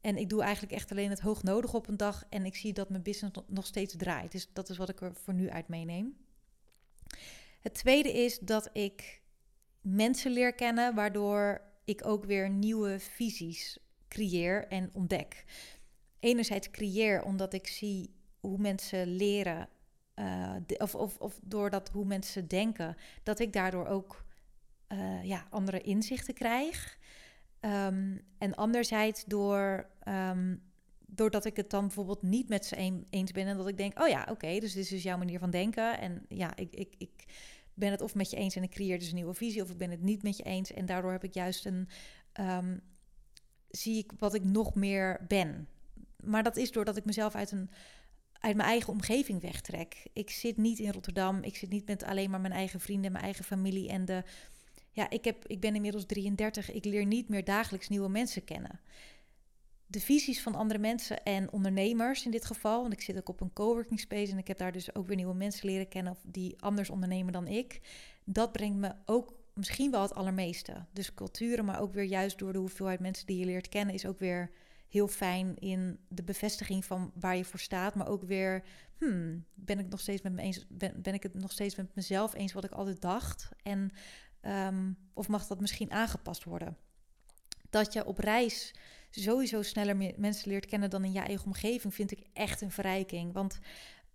En 0.00 0.16
ik 0.16 0.28
doe 0.28 0.42
eigenlijk 0.42 0.72
echt 0.72 0.90
alleen 0.90 1.10
het 1.10 1.20
hoog 1.20 1.42
nodig 1.42 1.74
op 1.74 1.88
een 1.88 1.96
dag. 1.96 2.24
En 2.28 2.44
ik 2.44 2.56
zie 2.56 2.72
dat 2.72 2.88
mijn 2.88 3.02
business 3.02 3.38
nog 3.46 3.66
steeds 3.66 3.96
draait. 3.96 4.32
Dus 4.32 4.48
dat 4.52 4.68
is 4.68 4.76
wat 4.76 4.88
ik 4.88 5.00
er 5.00 5.14
voor 5.14 5.34
nu 5.34 5.50
uit 5.50 5.68
meeneem. 5.68 6.16
Het 7.60 7.74
tweede 7.74 8.12
is 8.12 8.38
dat 8.38 8.70
ik 8.72 9.22
mensen 9.80 10.30
leer 10.30 10.54
kennen, 10.54 10.94
waardoor 10.94 11.60
ik 11.84 12.06
ook 12.06 12.24
weer 12.24 12.50
nieuwe 12.50 12.98
visies 12.98 13.78
creëer 14.08 14.66
en 14.68 14.90
ontdek. 14.92 15.44
Enerzijds 16.20 16.70
creëer 16.70 17.22
omdat 17.22 17.52
ik 17.52 17.66
zie 17.66 18.14
hoe 18.40 18.58
mensen 18.58 19.06
leren, 19.06 19.68
uh, 20.14 20.54
of, 20.78 20.94
of, 20.94 21.18
of 21.18 21.40
doordat 21.42 21.88
hoe 21.88 22.04
mensen 22.04 22.48
denken, 22.48 22.96
dat 23.22 23.38
ik 23.38 23.52
daardoor 23.52 23.86
ook 23.86 24.21
uh, 24.92 25.24
ja, 25.24 25.46
andere 25.50 25.80
inzichten 25.80 26.34
krijg. 26.34 26.98
Um, 27.60 28.20
en 28.38 28.54
anderzijds 28.54 29.24
door, 29.24 29.86
um, 30.08 30.62
doordat 31.06 31.44
ik 31.44 31.56
het 31.56 31.70
dan 31.70 31.86
bijvoorbeeld 31.86 32.22
niet 32.22 32.48
met 32.48 32.66
ze 32.66 32.78
een, 32.78 33.06
eens 33.10 33.32
ben 33.32 33.46
en 33.46 33.56
dat 33.56 33.68
ik 33.68 33.76
denk, 33.76 34.00
oh 34.00 34.08
ja, 34.08 34.26
oké, 34.30 34.58
dus 34.58 34.72
dit 34.72 34.90
is 34.90 35.02
jouw 35.02 35.18
manier 35.18 35.38
van 35.38 35.50
denken. 35.50 35.98
En 35.98 36.26
ja, 36.28 36.56
ik, 36.56 36.74
ik, 36.74 36.94
ik 36.98 37.24
ben 37.74 37.90
het 37.90 38.00
of 38.00 38.14
met 38.14 38.30
je 38.30 38.36
eens 38.36 38.56
en 38.56 38.62
ik 38.62 38.70
creëer 38.70 38.98
dus 38.98 39.08
een 39.08 39.14
nieuwe 39.14 39.34
visie, 39.34 39.62
of 39.62 39.70
ik 39.70 39.78
ben 39.78 39.90
het 39.90 40.02
niet 40.02 40.22
met 40.22 40.36
je 40.36 40.42
eens. 40.42 40.72
En 40.72 40.86
daardoor 40.86 41.12
heb 41.12 41.24
ik 41.24 41.34
juist 41.34 41.66
een, 41.66 41.88
um, 42.40 42.80
zie 43.68 43.98
ik 43.98 44.12
wat 44.18 44.34
ik 44.34 44.44
nog 44.44 44.74
meer 44.74 45.24
ben. 45.28 45.68
Maar 46.16 46.42
dat 46.42 46.56
is 46.56 46.72
doordat 46.72 46.96
ik 46.96 47.04
mezelf 47.04 47.34
uit 47.34 47.50
een 47.50 47.70
uit 48.32 48.56
mijn 48.56 48.68
eigen 48.68 48.92
omgeving 48.92 49.40
wegtrek. 49.40 50.06
Ik 50.12 50.30
zit 50.30 50.56
niet 50.56 50.78
in 50.78 50.92
Rotterdam. 50.92 51.42
Ik 51.42 51.56
zit 51.56 51.70
niet 51.70 51.86
met 51.86 52.02
alleen 52.02 52.30
maar 52.30 52.40
mijn 52.40 52.52
eigen 52.52 52.80
vrienden, 52.80 53.12
mijn 53.12 53.24
eigen 53.24 53.44
familie 53.44 53.88
en 53.88 54.04
de 54.04 54.22
ja, 54.92 55.10
ik, 55.10 55.24
heb, 55.24 55.46
ik 55.46 55.60
ben 55.60 55.74
inmiddels 55.74 56.06
33. 56.06 56.72
Ik 56.72 56.84
leer 56.84 57.06
niet 57.06 57.28
meer 57.28 57.44
dagelijks 57.44 57.88
nieuwe 57.88 58.08
mensen 58.08 58.44
kennen. 58.44 58.80
De 59.86 60.00
visies 60.00 60.42
van 60.42 60.54
andere 60.54 60.78
mensen 60.78 61.22
en 61.22 61.52
ondernemers 61.52 62.24
in 62.24 62.30
dit 62.30 62.44
geval, 62.44 62.80
want 62.80 62.92
ik 62.92 63.00
zit 63.00 63.16
ook 63.16 63.28
op 63.28 63.40
een 63.40 63.52
coworking 63.52 64.00
space 64.00 64.32
en 64.32 64.38
ik 64.38 64.48
heb 64.48 64.58
daar 64.58 64.72
dus 64.72 64.94
ook 64.94 65.06
weer 65.06 65.16
nieuwe 65.16 65.34
mensen 65.34 65.66
leren 65.66 65.88
kennen 65.88 66.16
die 66.22 66.62
anders 66.62 66.90
ondernemen 66.90 67.32
dan 67.32 67.46
ik. 67.46 67.80
Dat 68.24 68.52
brengt 68.52 68.78
me 68.78 68.94
ook 69.04 69.34
misschien 69.54 69.90
wel 69.90 70.02
het 70.02 70.14
allermeeste. 70.14 70.84
Dus 70.92 71.14
culturen, 71.14 71.64
maar 71.64 71.80
ook 71.80 71.92
weer 71.92 72.04
juist 72.04 72.38
door 72.38 72.52
de 72.52 72.58
hoeveelheid 72.58 73.00
mensen 73.00 73.26
die 73.26 73.38
je 73.38 73.44
leert 73.44 73.68
kennen, 73.68 73.94
is 73.94 74.06
ook 74.06 74.18
weer 74.18 74.50
heel 74.88 75.08
fijn 75.08 75.58
in 75.58 75.98
de 76.08 76.22
bevestiging 76.22 76.84
van 76.84 77.12
waar 77.14 77.36
je 77.36 77.44
voor 77.44 77.58
staat, 77.58 77.94
maar 77.94 78.08
ook 78.08 78.22
weer, 78.22 78.64
hmm, 78.98 79.44
ben 79.54 79.78
ik 79.78 79.88
nog 79.88 80.00
steeds 80.00 80.22
met 80.22 80.32
me 80.32 80.42
eens, 80.42 80.66
ben, 80.68 81.02
ben 81.02 81.14
ik 81.14 81.22
het 81.22 81.34
nog 81.34 81.52
steeds 81.52 81.76
met 81.76 81.94
mezelf 81.94 82.34
eens 82.34 82.52
wat 82.52 82.64
ik 82.64 82.70
altijd 82.70 83.00
dacht 83.00 83.48
en 83.62 83.90
Um, 84.46 84.98
of 85.14 85.28
mag 85.28 85.46
dat 85.46 85.60
misschien 85.60 85.90
aangepast 85.90 86.44
worden? 86.44 86.76
Dat 87.70 87.92
je 87.92 88.06
op 88.06 88.18
reis 88.18 88.74
sowieso 89.10 89.62
sneller 89.62 90.14
mensen 90.16 90.48
leert 90.48 90.66
kennen 90.66 90.90
dan 90.90 91.04
in 91.04 91.12
je 91.12 91.20
eigen 91.20 91.46
omgeving, 91.46 91.94
vind 91.94 92.10
ik 92.10 92.26
echt 92.32 92.60
een 92.60 92.70
verrijking. 92.70 93.32
Want 93.32 93.58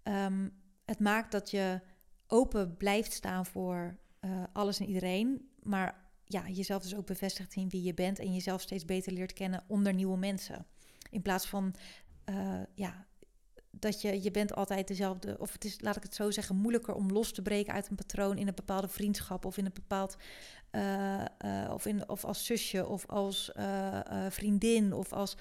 um, 0.03 0.51
het 0.85 0.99
maakt 0.99 1.31
dat 1.31 1.51
je 1.51 1.81
open 2.27 2.77
blijft 2.77 3.13
staan 3.13 3.45
voor 3.45 3.97
uh, 4.21 4.43
alles 4.53 4.79
en 4.79 4.87
iedereen. 4.87 5.49
Maar 5.63 6.05
ja, 6.23 6.49
jezelf 6.49 6.81
dus 6.81 6.95
ook 6.95 7.05
bevestigt 7.05 7.55
in 7.55 7.69
wie 7.69 7.83
je 7.83 7.93
bent 7.93 8.19
en 8.19 8.33
jezelf 8.33 8.61
steeds 8.61 8.85
beter 8.85 9.13
leert 9.13 9.33
kennen 9.33 9.63
onder 9.67 9.93
nieuwe 9.93 10.17
mensen. 10.17 10.65
In 11.09 11.21
plaats 11.21 11.47
van 11.47 11.75
uh, 12.29 12.61
ja, 12.75 13.05
dat 13.79 14.01
je, 14.01 14.23
je 14.23 14.31
bent 14.31 14.55
altijd 14.55 14.87
dezelfde, 14.87 15.35
of 15.39 15.51
het 15.51 15.65
is, 15.65 15.81
laat 15.81 15.95
ik 15.95 16.03
het 16.03 16.15
zo 16.15 16.31
zeggen, 16.31 16.55
moeilijker 16.55 16.93
om 16.93 17.11
los 17.11 17.31
te 17.31 17.41
breken 17.41 17.73
uit 17.73 17.89
een 17.89 17.95
patroon 17.95 18.37
in 18.37 18.47
een 18.47 18.55
bepaalde 18.55 18.87
vriendschap 18.87 19.45
of 19.45 19.57
in 19.57 19.65
een 19.65 19.73
bepaald, 19.73 20.17
uh, 20.71 21.25
uh, 21.45 21.71
of, 21.73 21.85
in, 21.85 22.09
of 22.09 22.25
als 22.25 22.45
zusje 22.45 22.87
of 22.87 23.05
als 23.05 23.51
uh, 23.57 23.99
vriendin 24.29 24.93
of 24.93 25.13
als 25.13 25.37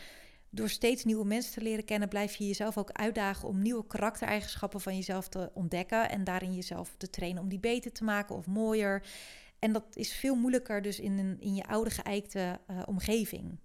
door 0.50 0.68
steeds 0.68 1.04
nieuwe 1.04 1.24
mensen 1.24 1.52
te 1.52 1.60
leren 1.60 1.84
kennen, 1.84 2.08
blijf 2.08 2.34
je 2.34 2.46
jezelf 2.46 2.78
ook 2.78 2.92
uitdagen 2.92 3.48
om 3.48 3.62
nieuwe 3.62 3.86
karaktereigenschappen 3.86 4.80
van 4.80 4.96
jezelf 4.96 5.28
te 5.28 5.50
ontdekken 5.54 6.10
en 6.10 6.24
daarin 6.24 6.54
jezelf 6.54 6.94
te 6.96 7.10
trainen 7.10 7.42
om 7.42 7.48
die 7.48 7.58
beter 7.58 7.92
te 7.92 8.04
maken 8.04 8.36
of 8.36 8.46
mooier. 8.46 9.02
En 9.58 9.72
dat 9.72 9.84
is 9.92 10.12
veel 10.12 10.34
moeilijker 10.34 10.82
dus 10.82 11.00
in, 11.00 11.18
een, 11.18 11.36
in 11.40 11.54
je 11.54 11.64
oude 11.64 11.90
geëikte 11.90 12.60
omgeving. 12.86 13.58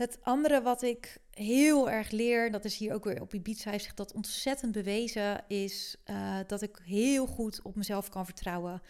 Het 0.00 0.18
andere 0.22 0.62
wat 0.62 0.82
ik 0.82 1.18
heel 1.30 1.90
erg 1.90 2.10
leer, 2.10 2.50
dat 2.50 2.64
is 2.64 2.76
hier 2.76 2.94
ook 2.94 3.04
weer 3.04 3.20
op 3.20 3.34
Ibiza, 3.34 3.70
heeft 3.70 3.84
zich 3.84 3.94
dat 3.94 4.12
ontzettend 4.12 4.72
bewezen, 4.72 5.44
is 5.48 5.96
uh, 6.10 6.38
dat 6.46 6.62
ik 6.62 6.78
heel 6.84 7.26
goed 7.26 7.62
op 7.62 7.76
mezelf 7.76 8.08
kan 8.08 8.24
vertrouwen. 8.24 8.82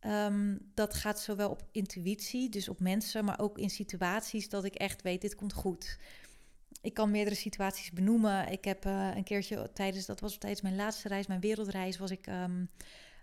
Um, 0.00 0.70
dat 0.74 0.94
gaat 0.94 1.20
zowel 1.20 1.50
op 1.50 1.62
intuïtie, 1.70 2.48
dus 2.48 2.68
op 2.68 2.80
mensen, 2.80 3.24
maar 3.24 3.40
ook 3.40 3.58
in 3.58 3.70
situaties 3.70 4.48
dat 4.48 4.64
ik 4.64 4.74
echt 4.74 5.02
weet, 5.02 5.20
dit 5.20 5.34
komt 5.34 5.52
goed. 5.52 5.98
Ik 6.82 6.94
kan 6.94 7.10
meerdere 7.10 7.36
situaties 7.36 7.90
benoemen. 7.90 8.48
Ik 8.48 8.64
heb 8.64 8.86
uh, 8.86 9.10
een 9.14 9.24
keertje 9.24 9.70
tijdens, 9.72 10.06
dat 10.06 10.20
was 10.20 10.38
tijdens 10.38 10.62
mijn 10.62 10.76
laatste 10.76 11.08
reis, 11.08 11.26
mijn 11.26 11.40
wereldreis, 11.40 11.98
was 11.98 12.10
ik, 12.10 12.26
um, 12.26 12.70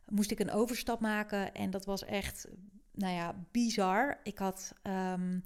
moest 0.06 0.32
ik 0.32 0.40
een 0.40 0.52
overstap 0.52 1.00
maken. 1.00 1.54
En 1.54 1.70
dat 1.70 1.86
was 1.86 2.06
echt, 2.06 2.48
nou 2.92 3.14
ja, 3.14 3.36
bizar. 3.52 4.20
Ik 4.24 4.38
had, 4.38 4.74
um, 4.84 5.44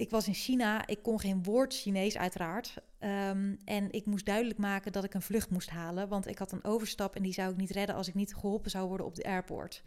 ik 0.00 0.10
was 0.10 0.26
in 0.26 0.34
China, 0.34 0.86
ik 0.86 1.02
kon 1.02 1.20
geen 1.20 1.42
woord 1.42 1.74
Chinees 1.74 2.16
uiteraard. 2.16 2.74
Um, 3.00 3.58
en 3.64 3.92
ik 3.92 4.06
moest 4.06 4.26
duidelijk 4.26 4.58
maken 4.58 4.92
dat 4.92 5.04
ik 5.04 5.14
een 5.14 5.22
vlucht 5.22 5.50
moest 5.50 5.70
halen, 5.70 6.08
want 6.08 6.26
ik 6.26 6.38
had 6.38 6.52
een 6.52 6.64
overstap 6.64 7.16
en 7.16 7.22
die 7.22 7.32
zou 7.32 7.50
ik 7.50 7.56
niet 7.56 7.70
redden 7.70 7.96
als 7.96 8.08
ik 8.08 8.14
niet 8.14 8.34
geholpen 8.34 8.70
zou 8.70 8.88
worden 8.88 9.06
op 9.06 9.14
de 9.14 9.24
airport. 9.24 9.82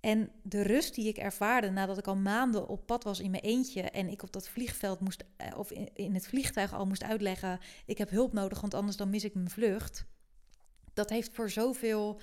En 0.00 0.30
de 0.42 0.62
rust 0.62 0.94
die 0.94 1.08
ik 1.08 1.16
ervaarde 1.16 1.70
nadat 1.70 1.98
ik 1.98 2.06
al 2.06 2.16
maanden 2.16 2.68
op 2.68 2.86
pad 2.86 3.04
was 3.04 3.20
in 3.20 3.30
mijn 3.30 3.42
eentje 3.42 3.82
en 3.82 4.08
ik 4.08 4.22
op 4.22 4.32
dat 4.32 4.48
vliegveld 4.48 5.00
moest, 5.00 5.24
eh, 5.36 5.58
of 5.58 5.70
in 5.92 6.14
het 6.14 6.26
vliegtuig 6.26 6.74
al 6.74 6.86
moest 6.86 7.02
uitleggen: 7.02 7.58
ik 7.86 7.98
heb 7.98 8.10
hulp 8.10 8.32
nodig, 8.32 8.60
want 8.60 8.74
anders 8.74 8.96
dan 8.96 9.10
mis 9.10 9.24
ik 9.24 9.34
mijn 9.34 9.50
vlucht. 9.50 10.04
Dat 10.94 11.10
heeft 11.10 11.34
voor 11.34 11.50
zoveel 11.50 12.20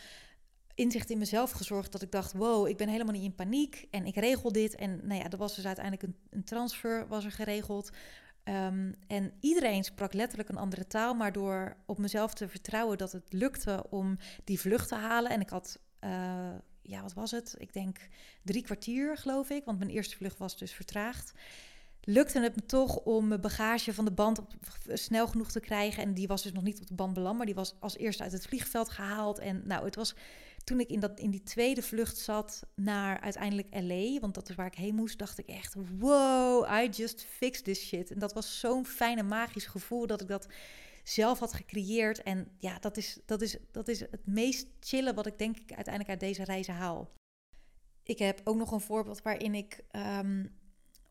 inzicht 0.75 1.09
in 1.09 1.17
mezelf 1.17 1.51
gezorgd 1.51 1.91
dat 1.91 2.01
ik 2.01 2.11
dacht: 2.11 2.33
wow, 2.33 2.67
ik 2.67 2.77
ben 2.77 2.89
helemaal 2.89 3.13
niet 3.13 3.23
in 3.23 3.35
paniek 3.35 3.87
en 3.89 4.05
ik 4.05 4.15
regel 4.15 4.51
dit. 4.51 4.75
En 4.75 4.99
nou 5.03 5.19
ja, 5.19 5.29
er 5.29 5.37
was 5.37 5.55
dus 5.55 5.65
uiteindelijk 5.65 6.03
een, 6.03 6.15
een 6.29 6.43
transfer 6.43 7.07
was 7.07 7.25
er 7.25 7.31
geregeld. 7.31 7.91
Um, 8.43 8.95
en 9.07 9.33
iedereen 9.39 9.83
sprak 9.83 10.13
letterlijk 10.13 10.49
een 10.49 10.57
andere 10.57 10.87
taal, 10.87 11.13
maar 11.13 11.31
door 11.31 11.77
op 11.85 11.97
mezelf 11.97 12.33
te 12.33 12.47
vertrouwen 12.47 12.97
dat 12.97 13.11
het 13.11 13.33
lukte 13.33 13.85
om 13.89 14.17
die 14.43 14.59
vlucht 14.59 14.87
te 14.87 14.95
halen. 14.95 15.31
En 15.31 15.41
ik 15.41 15.49
had. 15.49 15.79
Uh, 16.03 16.49
ja, 16.85 17.01
wat 17.01 17.13
was 17.13 17.31
het? 17.31 17.55
Ik 17.57 17.73
denk 17.73 17.97
drie 18.41 18.63
kwartier, 18.63 19.17
geloof 19.17 19.49
ik. 19.49 19.65
Want 19.65 19.77
mijn 19.77 19.89
eerste 19.89 20.15
vlucht 20.15 20.37
was 20.37 20.57
dus 20.57 20.71
vertraagd. 20.71 21.33
Lukte 22.01 22.39
het 22.39 22.55
me 22.55 22.65
toch 22.65 22.97
om 22.97 23.27
mijn 23.27 23.41
bagage 23.41 23.93
van 23.93 24.05
de 24.05 24.11
band 24.11 24.41
snel 24.87 25.27
genoeg 25.27 25.51
te 25.51 25.59
krijgen. 25.59 26.03
En 26.03 26.13
die 26.13 26.27
was 26.27 26.43
dus 26.43 26.51
nog 26.51 26.63
niet 26.63 26.81
op 26.81 26.87
de 26.87 26.93
band 26.93 27.13
beland, 27.13 27.37
maar 27.37 27.45
die 27.45 27.55
was 27.55 27.75
als 27.79 27.97
eerste 27.97 28.23
uit 28.23 28.31
het 28.31 28.47
vliegveld 28.47 28.89
gehaald. 28.89 29.39
En 29.39 29.61
nou, 29.65 29.85
het 29.85 29.95
was 29.95 30.15
toen 30.63 30.79
ik 30.79 30.89
in, 30.89 30.99
dat, 30.99 31.19
in 31.19 31.29
die 31.29 31.43
tweede 31.43 31.81
vlucht 31.81 32.17
zat 32.17 32.63
naar 32.75 33.19
uiteindelijk 33.19 33.67
LA, 33.71 34.19
want 34.19 34.33
dat 34.33 34.49
is 34.49 34.55
waar 34.55 34.65
ik 34.65 34.75
heen 34.75 34.95
moest, 34.95 35.19
dacht 35.19 35.39
ik 35.39 35.47
echt: 35.47 35.75
wow, 35.97 36.83
I 36.83 36.89
just 36.89 37.25
fixed 37.25 37.63
this 37.63 37.87
shit. 37.87 38.11
En 38.11 38.19
dat 38.19 38.33
was 38.33 38.59
zo'n 38.59 38.85
fijne, 38.85 39.23
magisch 39.23 39.65
gevoel 39.65 40.07
dat 40.07 40.21
ik 40.21 40.27
dat 40.27 40.47
zelf 41.03 41.39
had 41.39 41.53
gecreëerd. 41.53 42.23
En 42.23 42.47
ja, 42.57 42.79
dat 42.79 42.97
is, 42.97 43.19
dat 43.25 43.41
is, 43.41 43.57
dat 43.71 43.87
is 43.87 43.99
het 43.99 44.25
meest 44.25 44.67
chille 44.79 45.13
wat 45.13 45.25
ik 45.25 45.37
denk 45.37 45.57
ik 45.57 45.73
uiteindelijk 45.73 46.09
uit 46.09 46.19
deze 46.19 46.43
reizen 46.43 46.73
haal. 46.73 47.11
Ik 48.03 48.19
heb 48.19 48.41
ook 48.43 48.55
nog 48.55 48.71
een 48.71 48.81
voorbeeld 48.81 49.21
waarin 49.21 49.55
ik 49.55 49.83
um, 49.91 50.61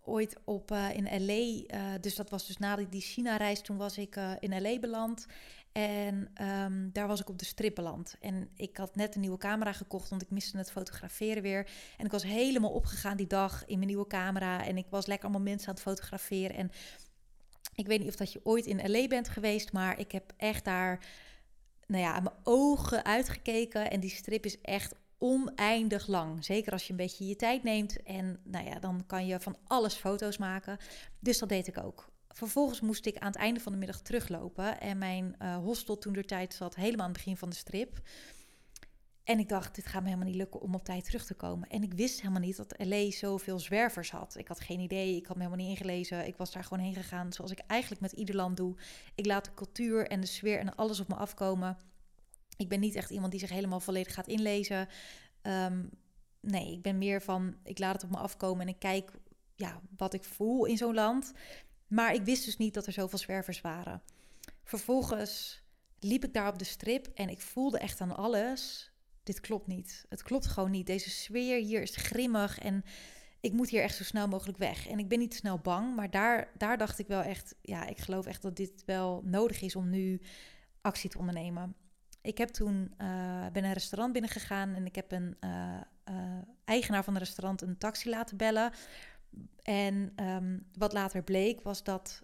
ooit 0.04 0.36
op 0.44 0.70
uh, 0.70 0.96
in 0.96 1.26
LA, 1.26 1.32
uh, 1.78 1.92
dus 2.00 2.14
dat 2.14 2.30
was 2.30 2.46
dus 2.46 2.58
na 2.58 2.76
die 2.76 3.00
China-reis, 3.00 3.60
toen 3.60 3.76
was 3.76 3.98
ik 3.98 4.16
uh, 4.16 4.32
in 4.38 4.62
LA 4.62 4.78
beland. 4.78 5.26
En 5.72 6.30
um, 6.42 6.90
daar 6.92 7.06
was 7.06 7.20
ik 7.20 7.28
op 7.28 7.38
de 7.38 7.44
strip 7.44 7.74
beland. 7.74 8.16
En 8.20 8.48
ik 8.56 8.76
had 8.76 8.96
net 8.96 9.14
een 9.14 9.20
nieuwe 9.20 9.38
camera 9.38 9.72
gekocht, 9.72 10.08
want 10.08 10.22
ik 10.22 10.30
miste 10.30 10.56
het 10.56 10.70
fotograferen 10.70 11.42
weer. 11.42 11.70
En 11.96 12.04
ik 12.04 12.10
was 12.10 12.22
helemaal 12.22 12.70
opgegaan 12.70 13.16
die 13.16 13.26
dag 13.26 13.64
in 13.66 13.76
mijn 13.76 13.88
nieuwe 13.88 14.06
camera. 14.06 14.64
En 14.66 14.76
ik 14.76 14.86
was 14.90 15.06
lekker 15.06 15.28
allemaal 15.28 15.46
mensen 15.46 15.68
aan 15.68 15.74
het 15.74 15.82
fotograferen. 15.82 16.56
En 16.56 16.70
ik 17.74 17.86
weet 17.86 17.98
niet 17.98 18.08
of 18.08 18.16
dat 18.16 18.32
je 18.32 18.40
ooit 18.42 18.66
in 18.66 18.90
LA 18.90 19.06
bent 19.06 19.28
geweest, 19.28 19.72
maar 19.72 19.98
ik 19.98 20.12
heb 20.12 20.32
echt 20.36 20.64
daar 20.64 21.04
nou 21.86 22.02
ja, 22.02 22.20
mijn 22.20 22.36
ogen 22.42 23.04
uitgekeken. 23.04 23.90
En 23.90 24.00
die 24.00 24.10
strip 24.10 24.44
is 24.44 24.60
echt 24.60 24.94
oneindig 25.22 26.06
lang. 26.06 26.44
Zeker 26.44 26.72
als 26.72 26.84
je 26.84 26.90
een 26.90 26.96
beetje 26.96 27.26
je 27.26 27.36
tijd 27.36 27.62
neemt. 27.62 28.02
En 28.02 28.40
nou 28.44 28.66
ja, 28.66 28.78
dan 28.78 29.06
kan 29.06 29.26
je 29.26 29.40
van 29.40 29.56
alles 29.66 29.94
foto's 29.94 30.38
maken. 30.38 30.78
Dus 31.20 31.38
dat 31.38 31.48
deed 31.48 31.66
ik 31.66 31.78
ook. 31.78 32.10
Vervolgens 32.28 32.80
moest 32.80 33.06
ik 33.06 33.18
aan 33.18 33.26
het 33.26 33.36
einde 33.36 33.60
van 33.60 33.72
de 33.72 33.78
middag 33.78 34.00
teruglopen. 34.00 34.80
En 34.80 34.98
mijn 34.98 35.36
uh, 35.42 35.56
hostel 35.56 35.98
toen 35.98 36.12
de 36.12 36.24
tijd 36.24 36.54
zat 36.54 36.74
helemaal 36.74 37.06
aan 37.06 37.12
het 37.12 37.16
begin 37.16 37.36
van 37.36 37.50
de 37.50 37.56
strip. 37.56 38.00
En 39.24 39.38
ik 39.38 39.48
dacht, 39.48 39.74
dit 39.74 39.86
gaat 39.86 40.02
me 40.02 40.08
helemaal 40.08 40.28
niet 40.28 40.36
lukken 40.36 40.60
om 40.60 40.74
op 40.74 40.84
tijd 40.84 41.04
terug 41.04 41.24
te 41.26 41.34
komen. 41.34 41.68
En 41.68 41.82
ik 41.82 41.94
wist 41.94 42.20
helemaal 42.20 42.40
niet 42.40 42.56
dat 42.56 42.74
LA 42.78 43.10
zoveel 43.10 43.58
zwervers 43.58 44.10
had. 44.10 44.36
Ik 44.36 44.48
had 44.48 44.60
geen 44.60 44.80
idee, 44.80 45.16
ik 45.16 45.26
had 45.26 45.36
me 45.36 45.42
helemaal 45.42 45.66
niet 45.66 45.78
ingelezen. 45.78 46.26
Ik 46.26 46.36
was 46.36 46.52
daar 46.52 46.64
gewoon 46.64 46.84
heen 46.84 46.94
gegaan 46.94 47.32
zoals 47.32 47.50
ik 47.50 47.58
eigenlijk 47.66 48.00
met 48.00 48.12
ieder 48.12 48.34
land 48.34 48.56
doe. 48.56 48.74
Ik 49.14 49.26
laat 49.26 49.44
de 49.44 49.54
cultuur 49.54 50.06
en 50.06 50.20
de 50.20 50.26
sfeer 50.26 50.58
en 50.58 50.74
alles 50.74 51.00
op 51.00 51.08
me 51.08 51.14
afkomen. 51.14 51.76
Ik 52.56 52.68
ben 52.68 52.80
niet 52.80 52.94
echt 52.94 53.10
iemand 53.10 53.30
die 53.30 53.40
zich 53.40 53.50
helemaal 53.50 53.80
volledig 53.80 54.14
gaat 54.14 54.26
inlezen. 54.26 54.88
Um, 55.42 55.90
nee, 56.40 56.72
ik 56.72 56.82
ben 56.82 56.98
meer 56.98 57.22
van, 57.22 57.56
ik 57.64 57.78
laat 57.78 57.94
het 57.94 58.04
op 58.04 58.10
me 58.10 58.16
afkomen 58.16 58.62
en 58.62 58.72
ik 58.72 58.78
kijk 58.78 59.10
ja, 59.54 59.80
wat 59.96 60.14
ik 60.14 60.24
voel 60.24 60.64
in 60.64 60.76
zo'n 60.76 60.94
land. 60.94 61.32
Maar 61.86 62.14
ik 62.14 62.24
wist 62.24 62.44
dus 62.44 62.56
niet 62.56 62.74
dat 62.74 62.86
er 62.86 62.92
zoveel 62.92 63.18
zwervers 63.18 63.60
waren. 63.60 64.02
Vervolgens 64.64 65.62
liep 65.98 66.24
ik 66.24 66.32
daar 66.32 66.48
op 66.48 66.58
de 66.58 66.64
strip 66.64 67.06
en 67.14 67.28
ik 67.28 67.40
voelde 67.40 67.78
echt 67.78 68.00
aan 68.00 68.16
alles 68.16 68.92
dit 69.22 69.40
klopt 69.40 69.66
niet. 69.66 70.04
Het 70.08 70.22
klopt 70.22 70.46
gewoon 70.46 70.70
niet. 70.70 70.86
Deze 70.86 71.10
sfeer 71.10 71.60
hier 71.60 71.82
is 71.82 71.96
grimmig 71.96 72.58
en 72.58 72.84
ik 73.40 73.52
moet 73.52 73.68
hier 73.68 73.82
echt 73.82 73.96
zo 73.96 74.04
snel 74.04 74.28
mogelijk 74.28 74.58
weg. 74.58 74.88
En 74.88 74.98
ik 74.98 75.08
ben 75.08 75.18
niet 75.18 75.34
snel 75.34 75.58
bang, 75.58 75.96
maar 75.96 76.10
daar, 76.10 76.50
daar 76.58 76.78
dacht 76.78 76.98
ik 76.98 77.06
wel 77.06 77.22
echt, 77.22 77.54
ja, 77.60 77.86
ik 77.86 77.98
geloof 77.98 78.26
echt 78.26 78.42
dat 78.42 78.56
dit 78.56 78.82
wel 78.86 79.22
nodig 79.24 79.62
is 79.62 79.76
om 79.76 79.90
nu 79.90 80.20
actie 80.80 81.10
te 81.10 81.18
ondernemen. 81.18 81.74
Ik 82.22 82.38
heb 82.38 82.48
toen, 82.48 82.94
uh, 82.98 83.46
ben 83.52 83.64
een 83.64 83.72
restaurant 83.72 84.12
binnengegaan 84.12 84.74
en 84.74 84.86
ik 84.86 84.94
heb 84.94 85.12
een 85.12 85.36
uh, 85.40 85.80
uh, 86.08 86.14
eigenaar 86.64 87.04
van 87.04 87.14
het 87.14 87.22
restaurant 87.22 87.62
een 87.62 87.78
taxi 87.78 88.10
laten 88.10 88.36
bellen. 88.36 88.72
En 89.62 90.12
um, 90.26 90.66
wat 90.74 90.92
later 90.92 91.22
bleek 91.22 91.60
was 91.60 91.82
dat, 91.82 92.22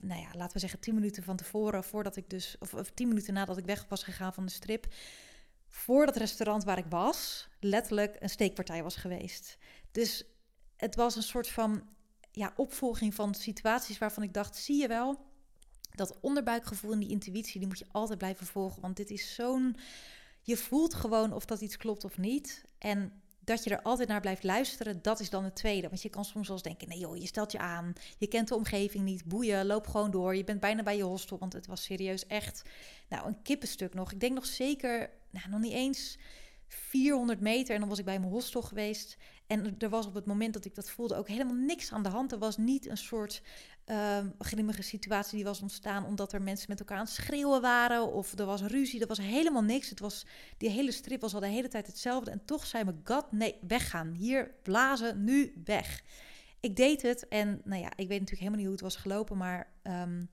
nou 0.00 0.20
ja, 0.20 0.28
laten 0.32 0.52
we 0.52 0.58
zeggen 0.58 0.80
tien 0.80 0.94
minuten 0.94 1.22
van 1.22 1.36
tevoren, 1.36 1.84
voordat 1.84 2.16
ik 2.16 2.30
dus, 2.30 2.56
of, 2.58 2.74
of 2.74 2.90
tien 2.90 3.08
minuten 3.08 3.34
nadat 3.34 3.56
ik 3.56 3.64
weg 3.64 3.86
was 3.88 4.02
gegaan 4.02 4.34
van 4.34 4.46
de 4.46 4.52
strip, 4.52 4.86
voor 5.68 6.06
dat 6.06 6.16
restaurant 6.16 6.64
waar 6.64 6.78
ik 6.78 6.86
was, 6.88 7.48
letterlijk 7.60 8.16
een 8.20 8.28
steekpartij 8.30 8.82
was 8.82 8.96
geweest. 8.96 9.58
Dus 9.90 10.24
het 10.76 10.94
was 10.94 11.16
een 11.16 11.22
soort 11.22 11.48
van 11.48 11.88
ja, 12.30 12.52
opvolging 12.56 13.14
van 13.14 13.34
situaties 13.34 13.98
waarvan 13.98 14.22
ik 14.22 14.34
dacht: 14.34 14.56
zie 14.56 14.80
je 14.80 14.88
wel, 14.88 15.31
dat 15.94 16.20
onderbuikgevoel 16.20 16.92
en 16.92 16.98
die 16.98 17.08
intuïtie, 17.08 17.58
die 17.58 17.68
moet 17.68 17.78
je 17.78 17.86
altijd 17.92 18.18
blijven 18.18 18.46
volgen. 18.46 18.82
Want 18.82 18.96
dit 18.96 19.10
is 19.10 19.34
zo'n. 19.34 19.76
Je 20.42 20.56
voelt 20.56 20.94
gewoon 20.94 21.32
of 21.32 21.44
dat 21.44 21.60
iets 21.60 21.76
klopt 21.76 22.04
of 22.04 22.18
niet. 22.18 22.64
En 22.78 23.22
dat 23.44 23.64
je 23.64 23.70
er 23.70 23.82
altijd 23.82 24.08
naar 24.08 24.20
blijft 24.20 24.42
luisteren, 24.42 25.02
dat 25.02 25.20
is 25.20 25.30
dan 25.30 25.44
het 25.44 25.56
tweede. 25.56 25.88
Want 25.88 26.02
je 26.02 26.08
kan 26.08 26.24
soms 26.24 26.46
wel 26.46 26.56
eens 26.56 26.66
denken, 26.66 26.88
nee 26.88 26.98
joh, 26.98 27.16
je 27.16 27.26
stelt 27.26 27.52
je 27.52 27.58
aan. 27.58 27.92
Je 28.18 28.26
kent 28.26 28.48
de 28.48 28.54
omgeving 28.54 29.04
niet, 29.04 29.24
boeien, 29.24 29.66
loop 29.66 29.86
gewoon 29.86 30.10
door. 30.10 30.36
Je 30.36 30.44
bent 30.44 30.60
bijna 30.60 30.82
bij 30.82 30.96
je 30.96 31.02
hostel, 31.02 31.38
want 31.38 31.52
het 31.52 31.66
was 31.66 31.82
serieus 31.82 32.26
echt 32.26 32.62
nou, 33.08 33.26
een 33.26 33.42
kippenstuk 33.42 33.94
nog. 33.94 34.12
Ik 34.12 34.20
denk 34.20 34.34
nog 34.34 34.46
zeker, 34.46 35.10
nou, 35.30 35.48
nog 35.48 35.60
niet 35.60 35.72
eens 35.72 36.18
400 36.68 37.40
meter 37.40 37.74
en 37.74 37.80
dan 37.80 37.88
was 37.88 37.98
ik 37.98 38.04
bij 38.04 38.18
mijn 38.18 38.32
hostel 38.32 38.62
geweest. 38.62 39.16
En 39.46 39.74
er 39.78 39.88
was 39.88 40.06
op 40.06 40.14
het 40.14 40.26
moment 40.26 40.52
dat 40.54 40.64
ik 40.64 40.74
dat 40.74 40.90
voelde 40.90 41.16
ook 41.16 41.28
helemaal 41.28 41.54
niks 41.54 41.92
aan 41.92 42.02
de 42.02 42.08
hand. 42.08 42.32
Er 42.32 42.38
was 42.38 42.56
niet 42.56 42.88
een 42.88 42.96
soort 42.96 43.42
um, 43.92 44.34
grimmige 44.38 44.82
situatie 44.82 45.36
die 45.36 45.44
was 45.44 45.62
ontstaan 45.62 46.04
omdat 46.04 46.32
er 46.32 46.42
mensen 46.42 46.66
met 46.68 46.78
elkaar 46.78 46.98
aan 46.98 47.04
het 47.04 47.12
schreeuwen 47.12 47.60
waren 47.60 48.12
of 48.12 48.38
er 48.38 48.46
was 48.46 48.62
ruzie. 48.62 49.00
Er 49.00 49.06
was 49.06 49.18
helemaal 49.18 49.62
niks. 49.62 49.90
Het 49.90 50.00
was, 50.00 50.26
die 50.56 50.70
hele 50.70 50.92
strip 50.92 51.20
was 51.20 51.34
al 51.34 51.40
de 51.40 51.46
hele 51.46 51.68
tijd 51.68 51.86
hetzelfde. 51.86 52.30
En 52.30 52.44
toch 52.44 52.66
zei 52.66 52.84
me 52.84 52.94
God, 53.04 53.32
nee, 53.32 53.58
weggaan. 53.66 54.12
Hier 54.12 54.54
blazen, 54.62 55.24
nu 55.24 55.60
weg. 55.64 56.02
Ik 56.60 56.76
deed 56.76 57.02
het 57.02 57.28
en 57.28 57.60
nou 57.64 57.80
ja, 57.80 57.88
ik 57.88 58.08
weet 58.08 58.20
natuurlijk 58.20 58.38
helemaal 58.38 58.58
niet 58.58 58.66
hoe 58.66 58.74
het 58.74 58.84
was 58.84 58.96
gelopen, 58.96 59.36
maar 59.36 59.72
um, 59.82 60.30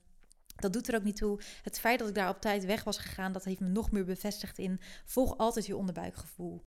dat 0.56 0.72
doet 0.72 0.88
er 0.88 0.94
ook 0.94 1.04
niet 1.04 1.16
toe. 1.16 1.40
Het 1.62 1.80
feit 1.80 1.98
dat 1.98 2.08
ik 2.08 2.14
daar 2.14 2.28
op 2.28 2.40
tijd 2.40 2.64
weg 2.64 2.84
was 2.84 2.98
gegaan, 2.98 3.32
dat 3.32 3.44
heeft 3.44 3.60
me 3.60 3.68
nog 3.68 3.90
meer 3.90 4.04
bevestigd 4.04 4.58
in 4.58 4.80
volg 5.04 5.38
altijd 5.38 5.66
je 5.66 5.76
onderbuikgevoel. 5.76 6.64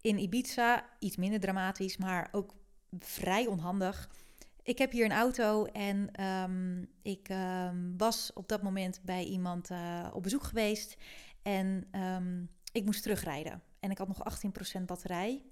In 0.00 0.18
Ibiza 0.18 0.88
iets 0.98 1.16
minder 1.16 1.40
dramatisch, 1.40 1.96
maar 1.96 2.28
ook 2.32 2.54
vrij 2.98 3.46
onhandig. 3.46 4.08
Ik 4.62 4.78
heb 4.78 4.92
hier 4.92 5.04
een 5.04 5.12
auto 5.12 5.64
en 5.64 6.24
um, 6.24 6.88
ik 7.02 7.28
um, 7.28 7.94
was 7.96 8.30
op 8.34 8.48
dat 8.48 8.62
moment 8.62 9.00
bij 9.02 9.24
iemand 9.24 9.70
uh, 9.70 10.08
op 10.12 10.22
bezoek 10.22 10.42
geweest. 10.42 10.96
En 11.42 11.88
um, 11.92 12.50
ik 12.72 12.84
moest 12.84 13.02
terugrijden. 13.02 13.62
En 13.80 13.90
ik 13.90 13.98
had 13.98 14.08
nog 14.08 14.22
18% 14.78 14.82
batterij. 14.82 15.42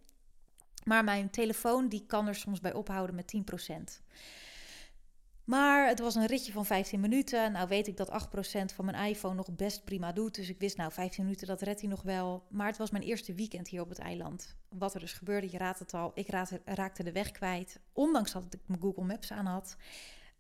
Maar 0.84 1.04
mijn 1.04 1.30
telefoon 1.30 1.88
die 1.88 2.06
kan 2.06 2.26
er 2.26 2.34
soms 2.34 2.60
bij 2.60 2.72
ophouden 2.72 3.14
met 3.14 3.32
10%. 3.70 4.02
Maar 5.50 5.88
het 5.88 5.98
was 5.98 6.14
een 6.14 6.26
ritje 6.26 6.52
van 6.52 6.66
15 6.66 7.00
minuten. 7.00 7.52
Nou 7.52 7.68
weet 7.68 7.86
ik 7.86 7.96
dat 7.96 8.10
8% 8.10 8.74
van 8.74 8.84
mijn 8.84 9.08
iPhone 9.08 9.34
nog 9.34 9.54
best 9.56 9.84
prima 9.84 10.12
doet. 10.12 10.34
Dus 10.34 10.48
ik 10.48 10.58
wist, 10.58 10.76
nou 10.76 10.92
15 10.92 11.24
minuten, 11.24 11.46
dat 11.46 11.62
redt 11.62 11.80
hij 11.80 11.90
nog 11.90 12.02
wel. 12.02 12.46
Maar 12.50 12.66
het 12.66 12.76
was 12.76 12.90
mijn 12.90 13.04
eerste 13.04 13.34
weekend 13.34 13.68
hier 13.68 13.80
op 13.80 13.88
het 13.88 13.98
eiland. 13.98 14.56
Wat 14.68 14.94
er 14.94 15.00
dus 15.00 15.12
gebeurde, 15.12 15.50
je 15.50 15.58
raadt 15.58 15.78
het 15.78 15.94
al. 15.94 16.10
Ik 16.14 16.28
raakte 16.64 17.02
de 17.02 17.12
weg 17.12 17.30
kwijt. 17.30 17.80
Ondanks 17.92 18.32
dat 18.32 18.54
ik 18.54 18.60
mijn 18.66 18.80
Google 18.80 19.04
Maps 19.04 19.32
aan 19.32 19.46
had. 19.46 19.76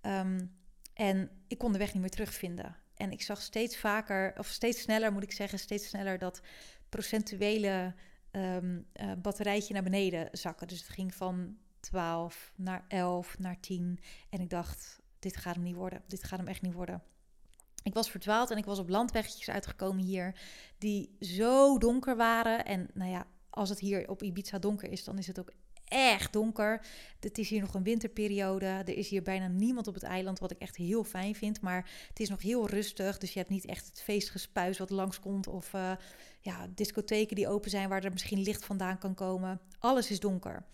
Ehm, 0.00 0.46
en 0.94 1.30
ik 1.48 1.58
kon 1.58 1.72
de 1.72 1.78
weg 1.78 1.92
niet 1.92 2.02
meer 2.02 2.10
terugvinden. 2.10 2.76
En 2.94 3.12
ik 3.12 3.22
zag 3.22 3.42
steeds 3.42 3.76
vaker, 3.76 4.34
of 4.38 4.46
steeds 4.46 4.80
sneller 4.80 5.12
moet 5.12 5.22
ik 5.22 5.32
zeggen, 5.32 5.58
steeds 5.58 5.88
sneller 5.88 6.18
dat 6.18 6.40
procentuele 6.88 7.94
um, 8.32 8.86
uh, 9.00 9.12
batterijtje 9.22 9.74
naar 9.74 9.82
beneden 9.82 10.28
zakken. 10.32 10.68
Dus 10.68 10.78
het 10.78 10.88
ging 10.88 11.14
van 11.14 11.56
12 11.80 12.52
naar 12.56 12.84
11 12.88 13.38
naar 13.38 13.60
10. 13.60 13.98
En 14.30 14.40
ik 14.40 14.50
dacht, 14.50 14.99
dit 15.20 15.36
gaat 15.36 15.54
hem 15.54 15.64
niet 15.64 15.74
worden. 15.74 16.02
Dit 16.06 16.24
gaat 16.24 16.38
hem 16.38 16.48
echt 16.48 16.62
niet 16.62 16.74
worden. 16.74 17.02
Ik 17.82 17.94
was 17.94 18.10
verdwaald 18.10 18.50
en 18.50 18.56
ik 18.56 18.64
was 18.64 18.78
op 18.78 18.88
landweggetjes 18.88 19.50
uitgekomen 19.50 20.04
hier 20.04 20.34
die 20.78 21.16
zo 21.20 21.78
donker 21.78 22.16
waren. 22.16 22.64
En 22.64 22.90
nou 22.94 23.10
ja, 23.10 23.26
als 23.50 23.68
het 23.68 23.78
hier 23.78 24.08
op 24.08 24.22
Ibiza 24.22 24.58
donker 24.58 24.90
is, 24.92 25.04
dan 25.04 25.18
is 25.18 25.26
het 25.26 25.40
ook 25.40 25.52
echt 25.90 26.32
donker. 26.32 26.86
Het 27.20 27.38
is 27.38 27.48
hier 27.48 27.60
nog 27.60 27.74
een 27.74 27.82
winterperiode. 27.82 28.66
Er 28.66 28.96
is 28.96 29.08
hier 29.08 29.22
bijna 29.22 29.48
niemand 29.48 29.86
op 29.86 29.94
het 29.94 30.02
eiland, 30.02 30.38
wat 30.38 30.50
ik 30.50 30.58
echt 30.58 30.76
heel 30.76 31.04
fijn 31.04 31.34
vind. 31.34 31.60
Maar 31.60 31.90
het 32.08 32.20
is 32.20 32.28
nog 32.28 32.42
heel 32.42 32.68
rustig. 32.68 33.18
Dus 33.18 33.32
je 33.32 33.38
hebt 33.38 33.50
niet 33.50 33.66
echt 33.66 33.86
het 33.86 34.02
feestgespuis 34.02 34.78
wat 34.78 34.90
langskomt. 34.90 35.46
Of 35.46 35.72
uh, 35.72 35.92
ja, 36.40 36.66
discotheken 36.74 37.36
die 37.36 37.48
open 37.48 37.70
zijn 37.70 37.88
waar 37.88 38.04
er 38.04 38.12
misschien 38.12 38.42
licht 38.42 38.64
vandaan 38.64 38.98
kan 38.98 39.14
komen. 39.14 39.60
Alles 39.78 40.10
is 40.10 40.20
donker. 40.20 40.64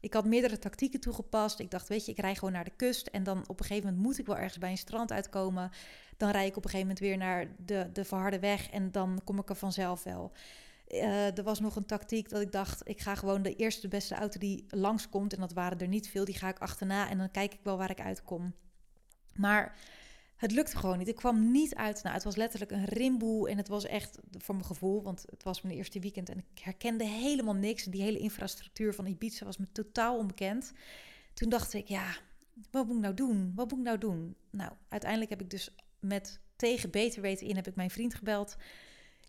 Ik 0.00 0.14
had 0.14 0.24
meerdere 0.24 0.58
tactieken 0.58 1.00
toegepast. 1.00 1.58
Ik 1.58 1.70
dacht, 1.70 1.88
weet 1.88 2.06
je, 2.06 2.12
ik 2.12 2.18
rij 2.18 2.34
gewoon 2.34 2.52
naar 2.52 2.64
de 2.64 2.76
kust. 2.76 3.06
En 3.06 3.22
dan 3.22 3.44
op 3.46 3.60
een 3.60 3.66
gegeven 3.66 3.88
moment 3.88 4.06
moet 4.06 4.18
ik 4.18 4.26
wel 4.26 4.36
ergens 4.36 4.58
bij 4.58 4.70
een 4.70 4.78
strand 4.78 5.12
uitkomen. 5.12 5.70
Dan 6.16 6.30
rij 6.30 6.46
ik 6.46 6.56
op 6.56 6.64
een 6.64 6.70
gegeven 6.70 6.86
moment 6.86 6.98
weer 6.98 7.16
naar 7.16 7.46
de, 7.64 7.88
de 7.92 8.04
verharde 8.04 8.38
weg. 8.38 8.70
En 8.70 8.92
dan 8.92 9.20
kom 9.24 9.38
ik 9.38 9.48
er 9.48 9.56
vanzelf 9.56 10.02
wel. 10.02 10.32
Uh, 10.88 11.38
er 11.38 11.42
was 11.42 11.60
nog 11.60 11.76
een 11.76 11.86
tactiek 11.86 12.28
dat 12.28 12.40
ik 12.40 12.52
dacht, 12.52 12.88
ik 12.88 13.00
ga 13.00 13.14
gewoon 13.14 13.42
de 13.42 13.56
eerste 13.56 13.88
beste 13.88 14.14
auto 14.14 14.38
die 14.38 14.64
langskomt. 14.68 15.34
En 15.34 15.40
dat 15.40 15.52
waren 15.52 15.78
er 15.78 15.88
niet 15.88 16.08
veel, 16.08 16.24
die 16.24 16.38
ga 16.38 16.48
ik 16.48 16.58
achterna. 16.58 17.10
En 17.10 17.18
dan 17.18 17.30
kijk 17.30 17.54
ik 17.54 17.60
wel 17.62 17.76
waar 17.76 17.90
ik 17.90 18.00
uitkom. 18.00 18.54
Maar 19.34 19.76
het 20.40 20.52
lukte 20.52 20.76
gewoon 20.76 20.98
niet. 20.98 21.08
Ik 21.08 21.16
kwam 21.16 21.50
niet 21.50 21.74
uit. 21.74 22.02
Nou, 22.02 22.14
het 22.14 22.24
was 22.24 22.36
letterlijk 22.36 22.70
een 22.70 22.84
rimboe. 22.84 23.50
En 23.50 23.56
het 23.56 23.68
was 23.68 23.84
echt, 23.84 24.18
voor 24.38 24.54
mijn 24.54 24.66
gevoel, 24.66 25.02
want 25.02 25.24
het 25.30 25.42
was 25.42 25.62
mijn 25.62 25.74
eerste 25.74 26.00
weekend. 26.00 26.28
En 26.28 26.38
ik 26.38 26.62
herkende 26.62 27.04
helemaal 27.04 27.54
niks. 27.54 27.84
Die 27.84 28.02
hele 28.02 28.18
infrastructuur 28.18 28.94
van 28.94 29.06
Ibiza 29.06 29.44
was 29.44 29.56
me 29.56 29.66
totaal 29.72 30.18
onbekend. 30.18 30.72
Toen 31.34 31.48
dacht 31.48 31.72
ik, 31.72 31.88
ja, 31.88 32.16
wat 32.70 32.86
moet 32.86 32.96
ik 32.96 33.02
nou 33.02 33.14
doen? 33.14 33.52
Wat 33.54 33.70
moet 33.70 33.78
ik 33.78 33.84
nou 33.84 33.98
doen? 33.98 34.36
Nou, 34.50 34.72
uiteindelijk 34.88 35.30
heb 35.30 35.40
ik 35.40 35.50
dus 35.50 35.74
met 35.98 36.40
tegen 36.56 36.90
beter 36.90 37.22
weten 37.22 37.46
in, 37.46 37.56
heb 37.56 37.66
ik 37.66 37.76
mijn 37.76 37.90
vriend 37.90 38.14
gebeld. 38.14 38.56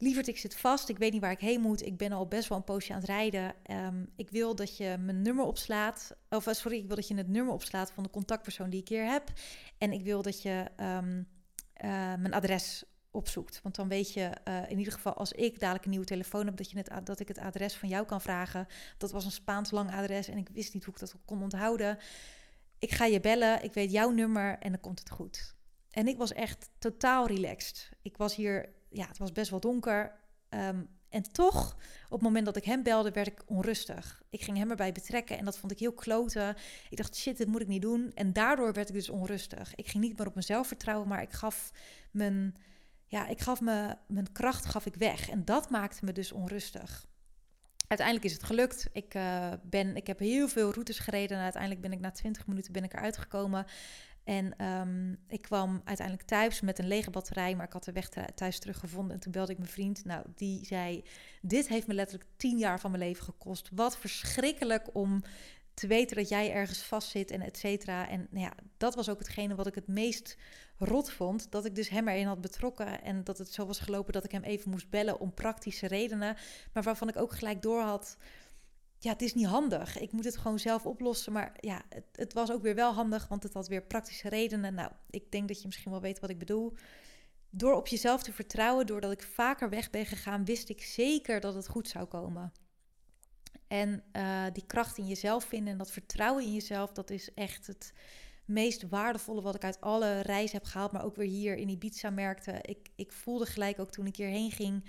Lieverd, 0.01 0.27
ik 0.27 0.37
zit 0.37 0.55
vast. 0.55 0.89
Ik 0.89 0.97
weet 0.97 1.11
niet 1.11 1.21
waar 1.21 1.31
ik 1.31 1.39
heen 1.39 1.61
moet. 1.61 1.85
Ik 1.85 1.97
ben 1.97 2.11
al 2.11 2.27
best 2.27 2.49
wel 2.49 2.57
een 2.57 2.63
poosje 2.63 2.93
aan 2.93 2.99
het 2.99 3.07
rijden. 3.07 3.53
Um, 3.71 4.09
ik 4.15 4.29
wil 4.29 4.55
dat 4.55 4.77
je 4.77 4.97
mijn 4.99 5.21
nummer 5.21 5.45
opslaat. 5.45 6.15
Of 6.29 6.47
eh, 6.47 6.53
sorry, 6.53 6.77
ik 6.77 6.87
wil 6.87 6.95
dat 6.95 7.07
je 7.07 7.15
het 7.15 7.27
nummer 7.27 7.53
opslaat 7.53 7.91
van 7.91 8.03
de 8.03 8.09
contactpersoon 8.09 8.69
die 8.69 8.79
ik 8.79 8.87
hier 8.87 9.05
heb. 9.05 9.31
En 9.77 9.91
ik 9.91 10.03
wil 10.03 10.21
dat 10.21 10.41
je 10.41 10.65
um, 10.79 11.17
uh, 11.17 11.25
mijn 12.15 12.33
adres 12.33 12.83
opzoekt. 13.11 13.61
Want 13.63 13.75
dan 13.75 13.87
weet 13.87 14.13
je 14.13 14.31
uh, 14.47 14.69
in 14.69 14.77
ieder 14.77 14.93
geval 14.93 15.13
als 15.13 15.31
ik 15.31 15.59
dadelijk 15.59 15.83
een 15.83 15.89
nieuwe 15.89 16.05
telefoon 16.05 16.45
heb, 16.45 16.57
dat, 16.57 16.69
je 16.69 16.77
het, 16.77 17.05
dat 17.05 17.19
ik 17.19 17.27
het 17.27 17.37
adres 17.37 17.75
van 17.75 17.89
jou 17.89 18.05
kan 18.05 18.21
vragen. 18.21 18.67
Dat 18.97 19.11
was 19.11 19.25
een 19.25 19.31
Spaans 19.31 19.71
lang 19.71 19.91
adres 19.91 20.27
en 20.27 20.37
ik 20.37 20.49
wist 20.53 20.73
niet 20.73 20.83
hoe 20.83 20.93
ik 20.93 20.99
dat 20.99 21.15
kon 21.25 21.41
onthouden. 21.41 21.97
Ik 22.79 22.91
ga 22.91 23.05
je 23.05 23.19
bellen, 23.19 23.63
ik 23.63 23.73
weet 23.73 23.91
jouw 23.91 24.09
nummer 24.09 24.59
en 24.59 24.71
dan 24.71 24.81
komt 24.81 24.99
het 24.99 25.09
goed. 25.09 25.55
En 25.89 26.07
ik 26.07 26.17
was 26.17 26.33
echt 26.33 26.69
totaal 26.77 27.27
relaxed. 27.27 27.89
Ik 28.01 28.17
was 28.17 28.35
hier 28.35 28.79
ja, 28.91 29.07
het 29.07 29.17
was 29.17 29.31
best 29.31 29.49
wel 29.49 29.59
donker. 29.59 30.19
Um, 30.49 30.89
en 31.11 31.23
toch, 31.31 31.75
op 32.05 32.11
het 32.11 32.21
moment 32.21 32.45
dat 32.45 32.55
ik 32.55 32.63
hem 32.63 32.83
belde, 32.83 33.11
werd 33.11 33.27
ik 33.27 33.41
onrustig. 33.45 34.21
Ik 34.29 34.41
ging 34.41 34.57
hem 34.57 34.69
erbij 34.69 34.91
betrekken 34.91 35.37
en 35.37 35.45
dat 35.45 35.57
vond 35.57 35.71
ik 35.71 35.79
heel 35.79 35.93
kloten. 35.93 36.55
Ik 36.89 36.97
dacht, 36.97 37.15
shit, 37.15 37.37
dit 37.37 37.47
moet 37.47 37.61
ik 37.61 37.67
niet 37.67 37.81
doen. 37.81 38.11
En 38.13 38.33
daardoor 38.33 38.73
werd 38.73 38.89
ik 38.89 38.95
dus 38.95 39.09
onrustig. 39.09 39.75
Ik 39.75 39.87
ging 39.87 40.03
niet 40.03 40.17
meer 40.17 40.27
op 40.27 40.35
mezelf 40.35 40.67
vertrouwen, 40.67 41.07
maar 41.07 41.21
ik 41.21 41.31
gaf 41.31 41.71
mijn, 42.11 42.55
ja, 43.07 43.27
ik 43.27 43.41
gaf 43.41 43.61
me, 43.61 43.95
mijn 44.07 44.31
kracht 44.31 44.65
gaf 44.65 44.85
ik 44.85 44.95
weg. 44.95 45.29
En 45.29 45.45
dat 45.45 45.69
maakte 45.69 46.05
me 46.05 46.11
dus 46.11 46.31
onrustig. 46.31 47.05
Uiteindelijk 47.87 48.27
is 48.27 48.33
het 48.33 48.43
gelukt. 48.43 48.89
Ik, 48.93 49.15
uh, 49.15 49.51
ben, 49.63 49.95
ik 49.95 50.07
heb 50.07 50.19
heel 50.19 50.47
veel 50.47 50.71
routes 50.71 50.99
gereden 50.99 51.37
en 51.37 51.43
uiteindelijk 51.43 51.81
ben 51.81 51.91
ik 51.91 51.99
na 51.99 52.11
20 52.11 52.47
minuten 52.47 52.73
ben 52.73 52.83
ik 52.83 52.93
eruit 52.93 53.17
gekomen. 53.17 53.65
En 54.23 54.65
um, 54.65 55.17
ik 55.27 55.41
kwam 55.41 55.81
uiteindelijk 55.83 56.27
thuis 56.27 56.61
met 56.61 56.79
een 56.79 56.87
lege 56.87 57.09
batterij, 57.09 57.55
maar 57.55 57.65
ik 57.65 57.73
had 57.73 57.83
de 57.83 57.91
weg 57.91 58.09
thuis 58.35 58.59
teruggevonden. 58.59 59.13
En 59.13 59.19
toen 59.19 59.31
belde 59.31 59.51
ik 59.51 59.57
mijn 59.57 59.69
vriend. 59.69 60.05
Nou, 60.05 60.25
die 60.35 60.65
zei: 60.65 61.03
Dit 61.41 61.67
heeft 61.67 61.87
me 61.87 61.93
letterlijk 61.93 62.29
tien 62.35 62.57
jaar 62.57 62.79
van 62.79 62.91
mijn 62.91 63.03
leven 63.03 63.23
gekost. 63.23 63.69
Wat 63.73 63.97
verschrikkelijk 63.97 64.87
om 64.93 65.23
te 65.73 65.87
weten 65.87 66.15
dat 66.15 66.29
jij 66.29 66.51
ergens 66.51 66.83
vastzit 66.83 67.31
en 67.31 67.41
et 67.41 67.57
cetera. 67.57 68.09
En 68.09 68.27
nou 68.29 68.45
ja, 68.45 68.53
dat 68.77 68.95
was 68.95 69.09
ook 69.09 69.19
hetgene 69.19 69.55
wat 69.55 69.67
ik 69.67 69.75
het 69.75 69.87
meest 69.87 70.37
rot 70.77 71.11
vond. 71.11 71.51
Dat 71.51 71.65
ik 71.65 71.75
dus 71.75 71.89
hem 71.89 72.07
erin 72.07 72.25
had 72.27 72.41
betrokken. 72.41 73.03
En 73.03 73.23
dat 73.23 73.37
het 73.37 73.53
zo 73.53 73.65
was 73.65 73.79
gelopen 73.79 74.13
dat 74.13 74.23
ik 74.23 74.31
hem 74.31 74.43
even 74.43 74.71
moest 74.71 74.89
bellen 74.89 75.19
om 75.19 75.33
praktische 75.33 75.87
redenen. 75.87 76.35
Maar 76.73 76.83
waarvan 76.83 77.09
ik 77.09 77.17
ook 77.17 77.31
gelijk 77.31 77.61
door 77.61 77.81
had 77.81 78.17
ja, 79.03 79.11
het 79.11 79.21
is 79.21 79.33
niet 79.33 79.45
handig. 79.45 79.99
Ik 79.99 80.11
moet 80.11 80.25
het 80.25 80.37
gewoon 80.37 80.59
zelf 80.59 80.85
oplossen. 80.85 81.31
Maar 81.33 81.53
ja, 81.59 81.81
het, 81.89 82.05
het, 82.11 82.33
was 82.33 82.51
ook 82.51 82.61
weer 82.61 82.75
wel 82.75 82.93
handig, 82.93 83.27
want 83.27 83.43
het 83.43 83.53
had 83.53 83.67
weer 83.67 83.83
praktische 83.83 84.29
redenen. 84.29 84.73
Nou, 84.73 84.91
ik 85.09 85.31
denk 85.31 85.47
dat 85.47 85.61
je 85.61 85.67
misschien 85.67 85.91
wel 85.91 86.01
weet 86.01 86.19
wat 86.19 86.29
ik 86.29 86.39
bedoel. 86.39 86.73
Door 87.49 87.73
op 87.73 87.87
jezelf 87.87 88.23
te 88.23 88.33
vertrouwen, 88.33 88.85
doordat 88.85 89.11
ik 89.11 89.23
vaker 89.23 89.69
weg 89.69 89.89
ben 89.89 90.05
gegaan, 90.05 90.45
wist 90.45 90.69
ik 90.69 90.81
zeker 90.81 91.39
dat 91.39 91.53
het 91.53 91.67
goed 91.67 91.87
zou 91.87 92.05
komen. 92.05 92.51
En 93.67 94.03
uh, 94.13 94.45
die 94.53 94.65
kracht 94.65 94.97
in 94.97 95.07
jezelf 95.07 95.43
vinden 95.43 95.71
en 95.71 95.77
dat 95.77 95.91
vertrouwen 95.91 96.43
in 96.43 96.53
jezelf, 96.53 96.91
dat 96.91 97.09
is 97.09 97.33
echt 97.33 97.67
het 97.67 97.93
meest 98.45 98.89
waardevolle 98.89 99.41
wat 99.41 99.55
ik 99.55 99.63
uit 99.63 99.81
alle 99.81 100.19
reizen 100.19 100.57
heb 100.57 100.65
gehaald. 100.65 100.91
Maar 100.91 101.05
ook 101.05 101.15
weer 101.15 101.27
hier 101.27 101.55
in 101.55 101.69
Ibiza 101.69 102.09
merkte. 102.09 102.59
Ik, 102.61 102.89
ik 102.95 103.11
voelde 103.11 103.45
gelijk 103.45 103.79
ook 103.79 103.91
toen 103.91 104.05
ik 104.05 104.15
hierheen 104.15 104.51
ging 104.51 104.83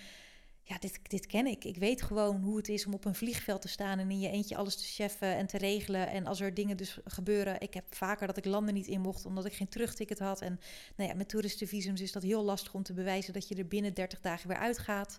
ja, 0.65 0.79
dit, 0.79 0.99
dit 1.03 1.27
ken 1.27 1.47
ik. 1.47 1.65
Ik 1.65 1.77
weet 1.77 2.03
gewoon 2.03 2.41
hoe 2.41 2.57
het 2.57 2.69
is 2.69 2.87
om 2.87 2.95
op 2.95 3.05
een 3.05 3.15
vliegveld 3.15 3.63
te 3.63 3.69
staan 3.69 3.99
en 3.99 4.11
in 4.11 4.21
je 4.21 4.29
eentje 4.29 4.57
alles 4.57 4.77
te 4.77 4.85
cheffen 4.85 5.37
en 5.37 5.47
te 5.47 5.59
regelen. 5.59 6.09
En 6.09 6.27
als 6.27 6.41
er 6.41 6.55
dingen 6.55 6.77
dus 6.77 6.99
gebeuren, 7.05 7.61
ik 7.61 7.75
heb 7.75 7.95
vaker 7.95 8.27
dat 8.27 8.37
ik 8.37 8.45
landen 8.45 8.75
niet 8.75 8.87
in 8.87 9.01
mocht 9.01 9.27
omdat 9.27 9.45
ik 9.45 9.53
geen 9.53 9.69
terugticket 9.69 10.19
had. 10.19 10.41
En 10.41 10.61
nou 10.97 11.11
ja, 11.11 11.17
met 11.17 11.29
toeristenvisums 11.29 12.01
is 12.01 12.13
dat 12.13 12.23
heel 12.23 12.43
lastig 12.43 12.75
om 12.75 12.83
te 12.83 12.93
bewijzen 12.93 13.33
dat 13.33 13.49
je 13.49 13.55
er 13.55 13.69
binnen 13.69 13.95
30 13.95 14.21
dagen 14.21 14.49
weer 14.49 14.57
uitgaat. 14.57 15.19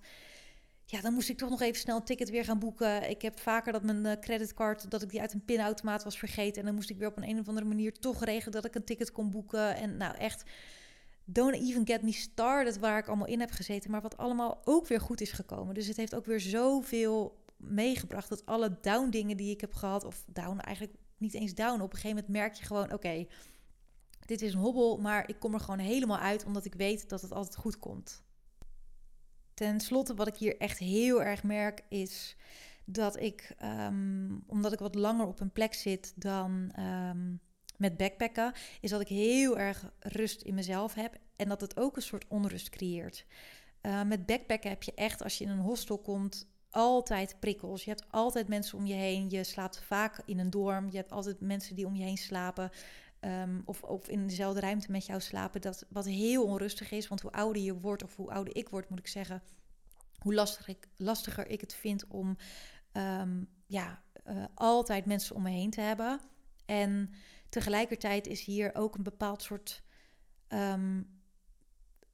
Ja, 0.86 1.02
dan 1.02 1.14
moest 1.14 1.30
ik 1.30 1.38
toch 1.38 1.50
nog 1.50 1.62
even 1.62 1.80
snel 1.80 1.96
een 1.96 2.04
ticket 2.04 2.30
weer 2.30 2.44
gaan 2.44 2.60
boeken. 2.60 3.10
Ik 3.10 3.22
heb 3.22 3.40
vaker 3.40 3.72
dat 3.72 3.84
mijn 3.84 4.06
uh, 4.06 4.12
creditcard, 4.22 4.92
dat 4.92 5.02
ik 5.02 5.10
die 5.10 5.22
uit 5.22 5.34
een 5.34 5.46
pinautomaat 5.46 6.04
was 6.04 6.18
vergeten. 6.18 6.60
En 6.60 6.66
dan 6.66 6.76
moest 6.76 6.90
ik 6.90 6.98
weer 6.98 7.08
op 7.08 7.18
een, 7.18 7.30
een 7.30 7.40
of 7.40 7.48
andere 7.48 7.68
manier 7.68 8.00
toch 8.00 8.24
regelen 8.24 8.54
dat 8.54 8.66
ik 8.66 8.76
een 8.76 8.84
ticket 8.84 9.12
kon 9.12 9.32
boeken. 9.32 9.76
En 9.76 9.98
nou 9.98 10.16
echt 10.18 10.44
Don't 11.26 11.56
even 11.56 11.88
get 11.88 12.02
me 12.02 12.12
started 12.12 12.80
waar 12.80 12.98
ik 12.98 13.08
allemaal 13.08 13.28
in 13.28 13.40
heb 13.40 13.52
gezeten, 13.52 13.92
maar 13.92 14.02
wat 14.02 14.18
allemaal 14.18 14.62
ook 14.64 14.88
weer 14.88 15.02
goed 15.02 15.22
is 15.22 15.32
gekomen. 15.32 15.74
Dus 15.74 15.88
het 15.88 15.98
heeft 15.98 16.16
ook 16.16 16.26
weer 16.26 16.40
zoveel 16.40 17.44
meegebracht 17.58 18.30
dat 18.30 18.46
alle 18.46 18.78
down 18.82 19.10
dingen 19.10 19.38
die 19.38 19.52
ik 19.52 19.62
heb 19.62 19.74
gehad, 19.74 20.04
of 20.04 20.26
down 20.28 20.60
eigenlijk 20.60 20.98
niet 21.18 21.34
eens 21.34 21.54
down, 21.54 21.82
op 21.82 21.94
een 21.94 22.00
gegeven 22.00 22.16
moment 22.16 22.28
merk 22.28 22.54
je 22.54 22.66
gewoon, 22.66 22.94
oké, 22.94 23.26
dit 24.26 24.42
is 24.42 24.54
een 24.54 24.60
hobbel, 24.60 24.98
maar 24.98 25.30
ik 25.30 25.40
kom 25.40 25.54
er 25.54 25.60
gewoon 25.60 25.80
helemaal 25.80 26.18
uit 26.18 26.46
omdat 26.46 26.66
ik 26.66 26.74
weet 26.74 27.10
dat 27.10 27.22
het 27.22 27.32
altijd 27.32 27.56
goed 27.56 27.80
komt. 27.80 28.24
Ten 29.54 29.80
slotte, 29.80 30.16
wat 30.16 30.28
ik 30.28 30.36
hier 30.36 30.58
echt 30.58 30.78
heel 30.78 31.24
erg 31.24 31.44
merk, 31.44 31.82
is 31.90 32.36
dat 32.86 33.20
ik, 33.20 33.56
um, 33.64 34.44
omdat 34.48 34.74
ik 34.74 34.80
wat 34.80 34.96
langer 34.96 35.26
op 35.26 35.40
een 35.40 35.52
plek 35.52 35.74
zit 35.74 36.14
dan 36.16 36.72
um, 36.80 37.40
met 37.84 37.98
backpacken, 37.98 38.54
is 38.82 38.90
dat 38.90 39.02
ik 39.02 39.08
heel 39.08 39.58
erg 39.58 39.92
rust 40.00 40.42
in 40.42 40.54
mezelf 40.54 40.94
heb 40.94 41.18
en 41.36 41.50
dat 41.50 41.62
het 41.62 41.80
ook 41.80 41.96
een 41.96 42.02
soort 42.02 42.26
onrust 42.28 42.70
creëert. 42.70 43.26
Uh, 43.82 44.04
met 44.04 44.26
backpacken 44.26 44.70
heb 44.70 44.84
je 44.84 44.94
echt, 44.96 45.24
als 45.24 45.38
je 45.38 45.44
in 45.44 45.50
een 45.50 45.60
hostel 45.60 45.98
komt, 45.98 46.48
altijd 46.70 47.40
prikkels. 47.40 47.84
Je 47.84 47.90
hebt 47.90 48.06
altijd 48.10 48.48
mensen 48.48 48.78
om 48.78 48.86
je 48.86 48.94
heen. 48.94 49.30
Je 49.30 49.44
slaapt 49.44 49.84
vaak 49.84 50.22
in 50.26 50.40
een 50.40 50.50
dorm. 50.50 50.92
Je 50.92 50.98
hebt 50.98 51.12
altijd 51.12 51.40
mensen 51.40 51.76
die 51.76 51.86
om 51.86 51.96
je 51.96 52.04
heen 52.04 52.18
slapen. 52.18 52.72
Um, 53.22 53.62
of, 53.66 53.84
of 53.84 54.08
in 54.08 54.28
dezelfde 54.28 54.60
ruimte 54.60 54.92
met 54.92 55.06
jou 55.06 55.22
slapen. 55.22 55.62
Dat 55.62 55.86
wat 55.90 56.06
heel 56.06 56.46
onrustig 56.46 56.92
is. 56.92 57.08
Want 57.08 57.22
hoe 57.22 57.32
ouder 57.32 57.62
je 57.62 57.80
wordt, 57.80 58.04
of 58.04 58.16
hoe 58.16 58.32
ouder 58.32 58.56
ik 58.56 58.70
word, 58.70 58.90
moet 58.90 59.00
ik 59.00 59.08
zeggen, 59.08 59.44
hoe 60.18 60.48
ik, 60.66 60.88
lastiger 60.98 61.48
ik 61.48 61.62
het 61.62 61.74
vind 61.74 62.08
om 62.08 62.38
um, 62.94 63.48
ja, 63.68 64.02
uh, 64.28 64.44
altijd 64.54 65.06
mensen 65.06 65.36
om 65.36 65.42
me 65.42 65.50
heen 65.50 65.70
te 65.70 65.82
hebben. 65.82 66.20
En 66.66 67.14
tegelijkertijd 67.54 68.28
is 68.28 68.44
hier 68.44 68.76
ook 68.76 68.96
een 68.96 69.04
bepaald 69.04 69.42
soort. 69.42 69.84
Um, 70.50 71.22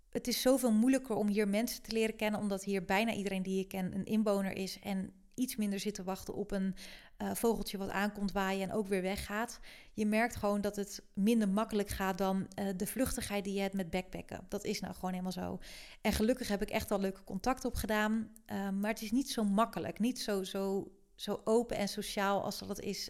het 0.09 0.27
is 0.27 0.41
zoveel 0.41 0.71
moeilijker 0.71 1.15
om 1.15 1.27
hier 1.27 1.47
mensen 1.47 1.81
te 1.81 1.91
leren 1.91 2.15
kennen, 2.15 2.39
omdat 2.39 2.63
hier 2.63 2.85
bijna 2.85 3.13
iedereen 3.13 3.43
die 3.43 3.57
je 3.57 3.67
ken 3.67 3.95
een 3.95 4.05
inwoner 4.05 4.55
is. 4.55 4.79
En 4.79 5.13
iets 5.33 5.55
minder 5.55 5.79
zit 5.79 5.93
te 5.93 6.03
wachten 6.03 6.33
op 6.33 6.51
een 6.51 6.75
uh, 7.17 7.33
vogeltje 7.33 7.77
wat 7.77 7.89
aankomt 7.89 8.31
waaien 8.31 8.69
en 8.69 8.75
ook 8.75 8.87
weer 8.87 9.01
weggaat. 9.01 9.59
Je 9.93 10.05
merkt 10.05 10.35
gewoon 10.35 10.61
dat 10.61 10.75
het 10.75 11.03
minder 11.13 11.49
makkelijk 11.49 11.89
gaat 11.89 12.17
dan 12.17 12.47
uh, 12.59 12.69
de 12.75 12.87
vluchtigheid 12.87 13.43
die 13.43 13.53
je 13.53 13.61
hebt 13.61 13.73
met 13.73 13.89
backpacken. 13.89 14.45
Dat 14.49 14.63
is 14.63 14.79
nou 14.79 14.93
gewoon 14.93 15.11
helemaal 15.11 15.31
zo. 15.31 15.59
En 16.01 16.13
gelukkig 16.13 16.47
heb 16.47 16.61
ik 16.61 16.69
echt 16.69 16.91
al 16.91 16.99
leuke 16.99 17.23
contacten 17.23 17.69
opgedaan. 17.69 18.31
Uh, 18.51 18.69
maar 18.69 18.91
het 18.91 19.01
is 19.01 19.11
niet 19.11 19.29
zo 19.29 19.43
makkelijk, 19.43 19.99
niet 19.99 20.19
zo, 20.19 20.43
zo, 20.43 20.91
zo 21.15 21.41
open 21.43 21.77
en 21.77 21.87
sociaal 21.87 22.43
als 22.43 22.59
dat 22.59 22.67
het 22.67 22.79
is 22.79 23.09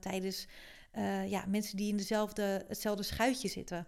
tijdens 0.00 0.46
ja, 1.28 1.44
mensen 1.48 1.76
die 1.76 1.88
in 1.88 1.96
dezelfde, 1.96 2.64
hetzelfde 2.68 3.02
schuitje 3.02 3.48
zitten. 3.48 3.86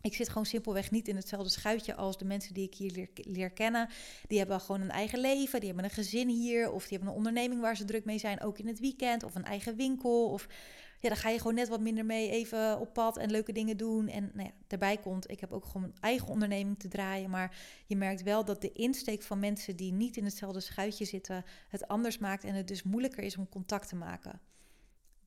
Ik 0.00 0.14
zit 0.14 0.28
gewoon 0.28 0.46
simpelweg 0.46 0.90
niet 0.90 1.08
in 1.08 1.16
hetzelfde 1.16 1.50
schuitje 1.50 1.94
als 1.94 2.18
de 2.18 2.24
mensen 2.24 2.54
die 2.54 2.66
ik 2.66 2.74
hier 2.74 3.08
leer, 3.14 3.50
kennen. 3.50 3.88
Die 4.26 4.38
hebben 4.38 4.60
gewoon 4.60 4.80
een 4.80 4.90
eigen 4.90 5.18
leven, 5.18 5.58
die 5.58 5.68
hebben 5.68 5.84
een 5.84 5.90
gezin 5.90 6.28
hier, 6.28 6.70
of 6.70 6.82
die 6.82 6.96
hebben 6.96 7.08
een 7.08 7.18
onderneming 7.18 7.60
waar 7.60 7.76
ze 7.76 7.84
druk 7.84 8.04
mee 8.04 8.18
zijn, 8.18 8.40
ook 8.40 8.58
in 8.58 8.66
het 8.66 8.80
weekend, 8.80 9.22
of 9.22 9.34
een 9.34 9.44
eigen 9.44 9.76
winkel. 9.76 10.30
Of 10.30 10.46
ja, 11.00 11.08
dan 11.08 11.18
ga 11.18 11.28
je 11.28 11.38
gewoon 11.38 11.54
net 11.54 11.68
wat 11.68 11.80
minder 11.80 12.04
mee 12.04 12.30
even 12.30 12.80
op 12.80 12.92
pad 12.92 13.16
en 13.16 13.30
leuke 13.30 13.52
dingen 13.52 13.76
doen. 13.76 14.08
En 14.08 14.30
nou 14.34 14.46
ja, 14.48 14.54
daarbij 14.66 14.96
komt, 14.96 15.30
ik 15.30 15.40
heb 15.40 15.52
ook 15.52 15.64
gewoon 15.64 15.82
mijn 15.82 16.00
eigen 16.00 16.28
onderneming 16.28 16.78
te 16.78 16.88
draaien. 16.88 17.30
Maar 17.30 17.56
je 17.86 17.96
merkt 17.96 18.22
wel 18.22 18.44
dat 18.44 18.60
de 18.60 18.72
insteek 18.72 19.22
van 19.22 19.38
mensen 19.38 19.76
die 19.76 19.92
niet 19.92 20.16
in 20.16 20.24
hetzelfde 20.24 20.60
schuitje 20.60 21.04
zitten, 21.04 21.44
het 21.68 21.88
anders 21.88 22.18
maakt 22.18 22.44
en 22.44 22.54
het 22.54 22.68
dus 22.68 22.82
moeilijker 22.82 23.22
is 23.22 23.36
om 23.36 23.48
contact 23.48 23.88
te 23.88 23.96
maken. 23.96 24.40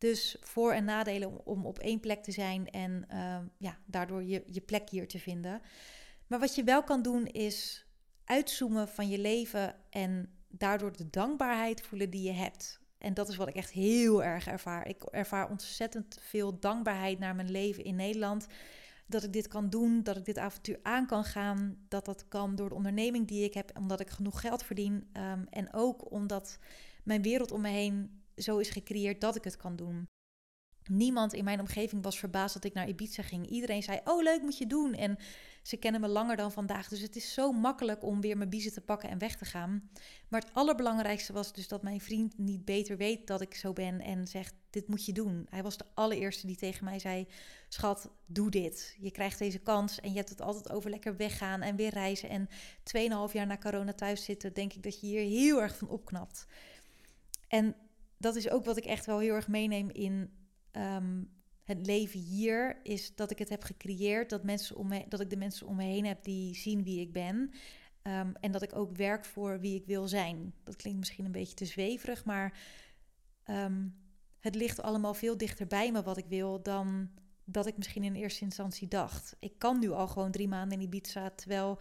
Dus 0.01 0.37
voor- 0.39 0.73
en 0.73 0.83
nadelen 0.83 1.45
om, 1.45 1.65
op 1.65 1.79
één 1.79 1.99
plek 1.99 2.23
te 2.23 2.31
zijn 2.31 2.69
en 2.69 3.05
ehm, 3.07 3.45
ja, 3.57 3.77
daardoor 3.85 4.23
je, 4.23 4.43
je 4.45 4.61
plek 4.61 4.89
hier 4.89 5.07
te 5.07 5.19
vinden. 5.19 5.61
Maar 6.27 6.39
wat 6.39 6.55
je 6.55 6.63
wel 6.63 6.83
kan 6.83 7.01
doen 7.01 7.25
is 7.25 7.85
uitzoomen 8.25 8.87
van 8.87 9.09
je 9.09 9.19
leven 9.19 9.75
en 9.89 10.29
daardoor 10.47 10.97
de 10.97 11.09
dankbaarheid 11.09 11.81
voelen 11.81 12.09
die 12.09 12.23
je 12.23 12.31
hebt. 12.31 12.79
En 12.97 13.13
dat 13.13 13.29
is 13.29 13.35
wat 13.35 13.47
ik 13.47 13.55
echt 13.55 13.71
heel 13.71 14.23
erg 14.23 14.47
ervaar. 14.47 14.87
Ik 14.87 15.03
ervaar 15.03 15.49
ontzettend 15.49 16.17
veel 16.21 16.59
dankbaarheid 16.59 17.19
naar 17.19 17.35
mijn 17.35 17.51
leven 17.51 17.83
in 17.83 17.95
Nederland. 17.95 18.47
Dat 19.07 19.23
ik 19.23 19.33
dit 19.33 19.47
kan 19.47 19.69
doen, 19.69 20.03
dat 20.03 20.17
ik 20.17 20.25
dit 20.25 20.37
avontuur 20.37 20.79
aan 20.83 21.05
kan 21.07 21.23
gaan. 21.23 21.85
Dat 21.87 22.05
dat 22.05 22.27
kan 22.27 22.55
door 22.55 22.69
de 22.69 22.75
onderneming 22.75 23.27
die 23.27 23.43
ik 23.43 23.53
heb, 23.53 23.77
omdat 23.77 23.99
ik 23.99 24.09
genoeg 24.09 24.41
geld 24.41 24.63
verdien. 24.63 25.09
Ehm, 25.13 25.43
en 25.49 25.73
ook 25.73 26.11
omdat 26.11 26.59
mijn 27.03 27.21
wereld 27.21 27.51
om 27.51 27.61
me 27.61 27.69
heen 27.69 28.20
zo 28.37 28.57
is 28.57 28.69
gecreëerd 28.69 29.21
dat 29.21 29.35
ik 29.35 29.43
het 29.43 29.57
kan 29.57 29.75
doen. 29.75 30.07
Niemand 30.89 31.33
in 31.33 31.43
mijn 31.43 31.59
omgeving 31.59 32.03
was 32.03 32.19
verbaasd 32.19 32.53
dat 32.53 32.63
ik 32.63 32.73
naar 32.73 32.87
Ibiza 32.87 33.23
ging. 33.23 33.47
Iedereen 33.47 33.83
zei: 33.83 33.99
Oh, 34.03 34.21
leuk, 34.23 34.41
moet 34.41 34.57
je 34.57 34.67
doen. 34.67 34.93
En 34.93 35.17
ze 35.63 35.77
kennen 35.77 36.01
me 36.01 36.07
langer 36.07 36.35
dan 36.35 36.51
vandaag. 36.51 36.87
Dus 36.87 37.01
het 37.01 37.15
is 37.15 37.33
zo 37.33 37.51
makkelijk 37.51 38.03
om 38.03 38.21
weer 38.21 38.37
mijn 38.37 38.49
biezen 38.49 38.73
te 38.73 38.81
pakken 38.81 39.09
en 39.09 39.17
weg 39.17 39.35
te 39.35 39.45
gaan. 39.45 39.89
Maar 40.27 40.41
het 40.41 40.53
allerbelangrijkste 40.53 41.33
was 41.33 41.53
dus 41.53 41.67
dat 41.67 41.83
mijn 41.83 42.01
vriend 42.01 42.37
niet 42.37 42.65
beter 42.65 42.97
weet 42.97 43.27
dat 43.27 43.41
ik 43.41 43.55
zo 43.55 43.73
ben 43.73 44.01
en 44.01 44.27
zegt: 44.27 44.53
Dit 44.69 44.87
moet 44.87 45.05
je 45.05 45.13
doen. 45.13 45.47
Hij 45.49 45.63
was 45.63 45.77
de 45.77 45.85
allereerste 45.93 46.47
die 46.47 46.55
tegen 46.55 46.85
mij 46.85 46.99
zei: 46.99 47.27
Schat, 47.69 48.09
doe 48.25 48.49
dit. 48.49 48.95
Je 48.99 49.11
krijgt 49.11 49.39
deze 49.39 49.59
kans 49.59 49.99
en 49.99 50.09
je 50.09 50.17
hebt 50.17 50.29
het 50.29 50.41
altijd 50.41 50.71
over 50.71 50.89
lekker 50.89 51.15
weggaan 51.15 51.61
en 51.61 51.75
weer 51.75 51.91
reizen. 51.93 52.29
En 52.29 52.49
2,5 53.29 53.33
jaar 53.33 53.47
na 53.47 53.57
corona 53.57 53.93
thuis 53.93 54.23
zitten, 54.23 54.53
denk 54.53 54.73
ik 54.73 54.83
dat 54.83 54.99
je 54.99 55.07
hier 55.07 55.21
heel 55.21 55.61
erg 55.61 55.77
van 55.77 55.89
opknapt. 55.89 56.45
En 57.47 57.75
dat 58.21 58.35
is 58.35 58.49
ook 58.49 58.65
wat 58.65 58.77
ik 58.77 58.85
echt 58.85 59.05
wel 59.05 59.19
heel 59.19 59.35
erg 59.35 59.47
meeneem 59.47 59.89
in 59.89 60.31
ehm, 60.71 61.23
het 61.63 61.85
leven 61.85 62.19
hier. 62.19 62.79
Is 62.83 63.15
dat 63.15 63.31
ik 63.31 63.39
het 63.39 63.49
heb 63.49 63.63
gecreëerd. 63.63 64.29
Dat, 64.29 64.43
mensen 64.43 64.75
om 64.75 64.87
me, 64.87 65.05
dat 65.09 65.19
ik 65.19 65.29
de 65.29 65.37
mensen 65.37 65.67
om 65.67 65.75
me 65.75 65.83
heen 65.83 66.05
heb 66.05 66.23
die 66.23 66.55
zien 66.55 66.83
wie 66.83 66.99
ik 66.99 67.13
ben. 67.13 67.51
Ehm, 68.01 68.31
en 68.39 68.51
dat 68.51 68.61
ik 68.61 68.75
ook 68.75 68.95
werk 68.95 69.25
voor 69.25 69.59
wie 69.59 69.75
ik 69.75 69.85
wil 69.85 70.07
zijn. 70.07 70.53
Dat 70.63 70.75
klinkt 70.75 70.99
misschien 70.99 71.25
een 71.25 71.31
beetje 71.31 71.55
te 71.55 71.65
zweverig, 71.65 72.25
maar 72.25 72.59
ehm, 73.43 73.87
het 74.39 74.55
ligt 74.55 74.81
allemaal 74.81 75.13
veel 75.13 75.37
dichter 75.37 75.67
bij 75.67 75.91
me 75.91 76.03
wat 76.03 76.17
ik 76.17 76.25
wil 76.25 76.61
dan 76.61 77.09
dat 77.45 77.67
ik 77.67 77.77
misschien 77.77 78.03
in 78.03 78.15
eerste 78.15 78.43
instantie 78.43 78.87
dacht. 78.87 79.35
Ik 79.39 79.53
kan 79.59 79.79
nu 79.79 79.91
al 79.91 80.07
gewoon 80.07 80.31
drie 80.31 80.47
maanden 80.47 80.79
in 80.79 80.83
Ibiza, 80.83 81.29
terwijl 81.29 81.79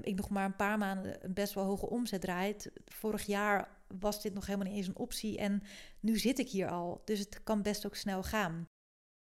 ik 0.00 0.14
nog 0.14 0.28
maar 0.28 0.44
een 0.44 0.56
paar 0.56 0.78
maanden 0.78 1.24
een 1.24 1.34
best 1.34 1.54
wel 1.54 1.64
hoge 1.64 1.88
omzet 1.88 2.20
draait. 2.20 2.70
Vorig 2.84 3.26
jaar 3.26 3.75
was 3.98 4.22
dit 4.22 4.34
nog 4.34 4.46
helemaal 4.46 4.66
niet 4.66 4.76
eens 4.76 4.86
een 4.86 4.96
optie. 4.96 5.38
En 5.38 5.62
nu 6.00 6.18
zit 6.18 6.38
ik 6.38 6.48
hier 6.48 6.70
al. 6.70 7.02
Dus 7.04 7.18
het 7.18 7.42
kan 7.42 7.62
best 7.62 7.86
ook 7.86 7.96
snel 7.96 8.22
gaan. 8.22 8.68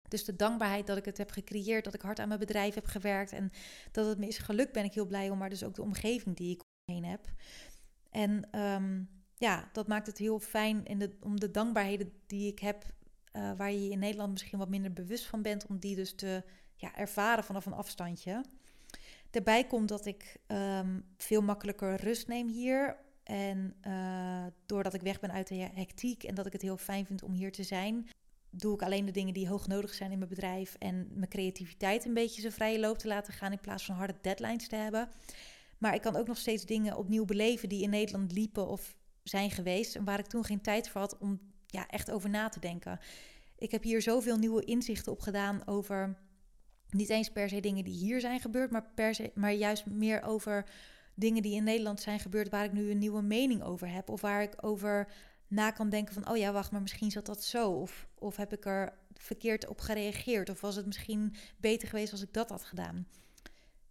Dus 0.07 0.25
de 0.25 0.35
dankbaarheid 0.35 0.87
dat 0.87 0.97
ik 0.97 1.05
het 1.05 1.17
heb 1.17 1.31
gecreëerd, 1.31 1.83
dat 1.83 1.93
ik 1.93 2.01
hard 2.01 2.19
aan 2.19 2.27
mijn 2.27 2.39
bedrijf 2.39 2.73
heb 2.73 2.85
gewerkt 2.85 3.31
en 3.31 3.51
dat 3.91 4.05
het 4.05 4.17
me 4.17 4.27
is 4.27 4.37
gelukt, 4.37 4.71
ben 4.71 4.83
ik 4.83 4.93
heel 4.93 5.05
blij 5.05 5.29
om. 5.29 5.37
Maar 5.37 5.49
dus 5.49 5.63
ook 5.63 5.75
de 5.75 5.81
omgeving 5.81 6.35
die 6.35 6.51
ik 6.51 6.61
omheen 6.85 7.05
heb. 7.05 7.31
En 8.09 8.47
ehm, 8.51 9.03
ja, 9.37 9.69
dat 9.71 9.87
maakt 9.87 10.07
het 10.07 10.17
heel 10.17 10.39
fijn 10.39 10.85
in 10.85 10.99
de, 10.99 11.17
om 11.19 11.39
de 11.39 11.51
dankbaarheden 11.51 12.11
die 12.27 12.51
ik 12.51 12.59
heb, 12.59 12.85
uh, 13.33 13.51
waar 13.57 13.71
je 13.71 13.89
in 13.89 13.99
Nederland 13.99 14.31
misschien 14.31 14.59
wat 14.59 14.69
minder 14.69 14.93
bewust 14.93 15.25
van 15.25 15.41
bent, 15.41 15.67
om 15.67 15.79
die 15.79 15.95
dus 15.95 16.15
te 16.15 16.43
ja, 16.75 16.95
ervaren 16.95 17.43
vanaf 17.43 17.65
een 17.65 17.73
afstandje. 17.73 18.43
Daarbij 19.29 19.67
komt 19.67 19.89
dat 19.89 20.05
ik 20.05 20.37
ehm, 20.47 20.99
veel 21.17 21.41
makkelijker 21.41 21.95
rust 21.95 22.27
neem 22.27 22.47
hier. 22.47 22.97
En 23.23 23.75
uh, 23.87 24.45
doordat 24.65 24.93
ik 24.93 25.01
weg 25.01 25.19
ben 25.19 25.31
uit 25.31 25.47
de 25.47 25.69
hectiek 25.73 26.23
en 26.23 26.35
dat 26.35 26.45
ik 26.45 26.53
het 26.53 26.61
heel 26.61 26.77
fijn 26.77 27.05
vind 27.05 27.23
om 27.23 27.33
hier 27.33 27.51
te 27.51 27.63
zijn, 27.63 28.09
doe 28.49 28.73
ik 28.73 28.81
alleen 28.81 29.05
de 29.05 29.11
dingen 29.11 29.33
die 29.33 29.47
hoog 29.47 29.67
nodig 29.67 29.93
zijn 29.93 30.11
in 30.11 30.17
mijn 30.17 30.29
bedrijf 30.29 30.75
en 30.79 31.07
mijn 31.13 31.29
creativiteit 31.29 32.05
een 32.05 32.13
beetje 32.13 32.41
zo 32.41 32.49
vrije 32.49 32.79
loop 32.79 32.97
te 32.97 33.07
laten 33.07 33.33
gaan 33.33 33.51
in 33.51 33.59
plaats 33.59 33.85
van 33.85 33.95
harde 33.95 34.15
deadlines 34.21 34.67
te 34.67 34.75
hebben. 34.75 35.09
Maar 35.77 35.93
ik 35.93 36.01
kan 36.01 36.15
ook 36.15 36.27
nog 36.27 36.37
steeds 36.37 36.65
dingen 36.65 36.97
opnieuw 36.97 37.25
beleven 37.25 37.69
die 37.69 37.81
in 37.81 37.89
Nederland 37.89 38.31
liepen 38.31 38.67
of 38.67 38.97
zijn 39.23 39.51
geweest 39.51 39.95
en 39.95 40.03
waar 40.03 40.19
ik 40.19 40.25
toen 40.27 40.43
geen 40.43 40.61
tijd 40.61 40.89
voor 40.89 41.01
had 41.01 41.17
om 41.17 41.39
ja, 41.67 41.87
echt 41.87 42.11
over 42.11 42.29
na 42.29 42.49
te 42.49 42.59
denken. 42.59 42.99
Ik 43.57 43.71
heb 43.71 43.83
hier 43.83 44.01
zoveel 44.01 44.37
nieuwe 44.37 44.63
inzichten 44.63 45.11
op 45.11 45.19
gedaan 45.19 45.67
over 45.67 46.17
niet 46.89 47.09
eens 47.09 47.31
per 47.31 47.49
se 47.49 47.59
dingen 47.59 47.83
die 47.83 47.93
hier 47.93 48.19
zijn 48.19 48.39
gebeurd, 48.39 48.71
maar, 48.71 48.89
per 48.95 49.15
se, 49.15 49.31
maar 49.35 49.53
juist 49.53 49.85
meer 49.85 50.23
over 50.23 50.65
dingen 51.15 51.41
die 51.41 51.55
in 51.55 51.63
Nederland 51.63 52.01
zijn 52.01 52.19
gebeurd 52.19 52.49
waar 52.49 52.65
ik 52.65 52.71
nu 52.71 52.91
een 52.91 52.97
nieuwe 52.97 53.21
mening 53.21 53.63
over 53.63 53.91
heb. 53.91 54.09
Of 54.09 54.21
waar 54.21 54.41
ik 54.41 54.53
over 54.61 55.07
na 55.47 55.71
kan 55.71 55.89
denken 55.89 56.13
van, 56.13 56.29
oh 56.29 56.37
ja, 56.37 56.51
wacht, 56.51 56.71
maar 56.71 56.81
misschien 56.81 57.11
zat 57.11 57.25
dat 57.25 57.43
zo. 57.43 57.71
Of, 57.71 58.07
of 58.15 58.35
heb 58.35 58.53
ik 58.53 58.65
er 58.65 58.93
verkeerd 59.13 59.67
op 59.67 59.79
gereageerd? 59.79 60.49
Of 60.49 60.61
was 60.61 60.75
het 60.75 60.85
misschien 60.85 61.35
beter 61.57 61.87
geweest 61.87 62.11
als 62.11 62.21
ik 62.21 62.33
dat 62.33 62.49
had 62.49 62.63
gedaan? 62.63 63.07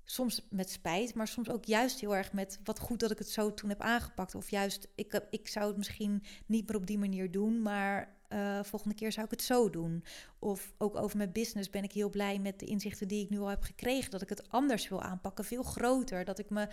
Soms 0.04 0.46
met 0.50 0.70
spijt, 0.70 1.14
maar 1.14 1.28
soms 1.28 1.50
ook 1.50 1.64
juist 1.64 2.00
heel 2.00 2.16
erg 2.16 2.32
met 2.32 2.58
wat 2.64 2.78
goed 2.78 3.00
dat 3.00 3.10
ik 3.10 3.18
het 3.18 3.30
zo 3.30 3.54
toen 3.54 3.68
heb 3.68 3.80
aangepakt. 3.80 4.34
Of 4.34 4.50
juist, 4.50 4.88
ik, 4.94 5.26
ik 5.30 5.48
zou 5.48 5.66
het 5.66 5.76
misschien 5.76 6.22
niet 6.46 6.66
meer 6.66 6.76
op 6.76 6.86
die 6.86 6.98
manier 6.98 7.30
doen, 7.30 7.62
maar 7.62 8.18
uh, 8.32 8.62
volgende 8.62 8.94
keer 8.94 9.12
zou 9.12 9.24
ik 9.24 9.30
het 9.30 9.42
zo 9.42 9.70
doen. 9.70 10.04
Of 10.38 10.72
ook 10.78 10.96
over 10.96 11.16
mijn 11.16 11.32
business 11.32 11.70
ben 11.70 11.84
ik 11.84 11.92
heel 11.92 12.10
blij 12.10 12.38
met 12.38 12.58
de 12.58 12.66
inzichten 12.66 13.08
die 13.08 13.24
ik 13.24 13.30
nu 13.30 13.38
al 13.38 13.46
heb 13.46 13.62
gekregen. 13.62 14.10
Dat 14.10 14.22
ik 14.22 14.28
het 14.28 14.50
anders 14.50 14.88
wil 14.88 15.02
aanpakken, 15.02 15.44
veel 15.44 15.62
groter. 15.62 16.24
Dat 16.24 16.38
ik 16.38 16.50
me 16.50 16.68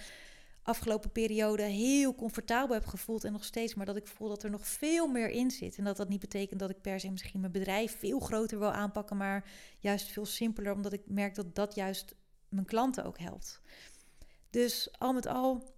afgelopen 0.68 1.12
periode 1.12 1.64
heel 1.64 2.16
comfortabel 2.16 2.76
heb 2.76 2.86
gevoeld 2.86 3.24
en 3.24 3.32
nog 3.32 3.44
steeds, 3.44 3.76
maar 3.76 3.86
dat 3.86 3.96
ik 3.96 4.08
voel 4.08 4.28
dat 4.28 4.44
er 4.44 4.50
nog 4.50 4.68
veel 4.68 5.08
meer 5.08 5.30
in 5.30 5.52
zit. 5.52 5.78
En 5.78 5.84
dat 5.84 5.98
dat 5.98 6.10
niet 6.10 6.20
betekent 6.20 6.60
dat 6.60 6.70
ik 6.70 6.82
per 6.82 7.00
se 7.00 7.12
misschien 7.12 7.40
mijn 7.40 7.52
bedrijf 7.52 8.00
veel 8.00 8.20
groter 8.20 8.60
wil 8.60 8.72
aanpakken, 8.72 9.18
maar 9.18 9.50
juist 9.80 10.08
veel 10.08 10.26
simpeler, 10.26 10.74
omdat 10.74 10.94
ik 10.94 11.02
merk 11.06 11.36
dat 11.36 11.56
dat 11.56 11.76
juist 11.76 12.16
mijn 12.50 12.66
klanten 12.66 13.06
ook 13.06 13.20
helpt. 13.20 13.62
Dus 14.50 15.00
al 15.00 15.14
met 15.14 15.26
al, 15.26 15.76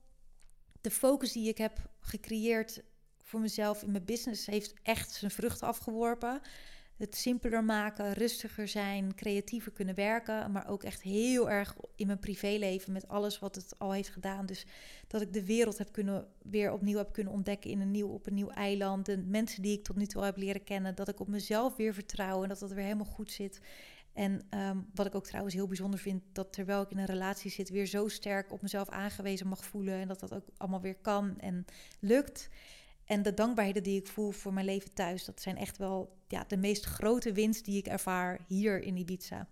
de 0.81 0.91
focus 0.91 1.31
die 1.31 1.47
ik 1.47 1.57
heb 1.57 1.89
gecreëerd 1.99 2.83
voor 3.23 3.39
mezelf 3.39 3.83
in 3.83 3.91
mijn 3.91 4.05
business 4.05 4.45
heeft 4.45 4.73
echt 4.83 5.11
zijn 5.11 5.31
vruchten 5.31 5.67
afgeworpen 5.67 6.41
het 6.99 7.15
simpeler 7.15 7.63
maken, 7.63 8.13
rustiger 8.13 8.67
zijn, 8.67 9.15
creatiever 9.15 9.71
kunnen 9.71 9.95
werken. 9.95 10.51
Maar 10.51 10.67
ook 10.67 10.83
echt 10.83 11.01
heel 11.01 11.49
erg 11.49 11.75
in 11.95 12.07
mijn 12.07 12.19
privéleven 12.19 12.93
met 12.93 13.07
alles 13.07 13.39
wat 13.39 13.55
het 13.55 13.75
al 13.77 13.91
heeft 13.91 14.09
gedaan. 14.09 14.45
Dus 14.45 14.65
dat 15.07 15.21
ik 15.21 15.33
de 15.33 15.45
wereld 15.45 15.77
heb 15.77 15.91
kunnen, 15.91 16.27
weer 16.41 16.71
opnieuw 16.71 16.97
heb 16.97 17.11
kunnen 17.11 17.33
ontdekken 17.33 17.69
in 17.69 17.81
een 17.81 17.91
nieuw, 17.91 18.07
op 18.07 18.27
een 18.27 18.33
nieuw 18.33 18.49
eiland. 18.49 19.05
De 19.05 19.17
mensen 19.17 19.61
die 19.61 19.77
ik 19.77 19.83
tot 19.83 19.95
nu 19.95 20.05
toe 20.05 20.23
heb 20.23 20.37
leren 20.37 20.63
kennen. 20.63 20.95
Dat 20.95 21.07
ik 21.07 21.19
op 21.19 21.27
mezelf 21.27 21.75
weer 21.75 21.93
vertrouw 21.93 22.43
en 22.43 22.49
dat 22.49 22.59
dat 22.59 22.71
weer 22.71 22.83
helemaal 22.83 23.05
goed 23.05 23.31
zit. 23.31 23.61
En 24.13 24.41
ehm, 24.49 24.77
wat 24.93 25.05
ik 25.05 25.15
ook 25.15 25.25
trouwens 25.25 25.55
heel 25.55 25.67
bijzonder 25.67 25.99
vind, 25.99 26.23
dat 26.31 26.53
terwijl 26.53 26.81
ik 26.81 26.91
in 26.91 26.97
een 26.97 27.05
relatie 27.05 27.51
zit, 27.51 27.69
weer 27.69 27.85
zo 27.85 28.07
sterk 28.07 28.51
op 28.51 28.61
mezelf 28.61 28.89
aangewezen 28.89 29.47
mag 29.47 29.65
voelen. 29.65 29.93
En 29.93 30.07
dat 30.07 30.19
dat 30.19 30.33
ook 30.33 30.45
allemaal 30.57 30.81
weer 30.81 30.97
kan 31.01 31.39
en 31.39 31.65
lukt. 31.99 32.49
En 33.09 33.21
de 33.21 33.33
dankbaarheden 33.33 33.83
die 33.83 33.99
ik 33.99 34.07
voel 34.07 34.31
voor 34.31 34.53
mijn 34.53 34.65
leven 34.65 34.93
thuis, 34.93 35.25
dat 35.25 35.41
zijn 35.41 35.57
echt 35.57 35.77
wel 35.77 36.17
ja, 36.27 36.43
de 36.47 36.57
meest 36.57 36.85
grote 36.85 37.31
winst 37.31 37.65
die 37.65 37.77
ik 37.77 37.87
ervaar 37.87 38.39
hier 38.47 38.81
in 38.81 38.97
Ibiza. 38.97 39.47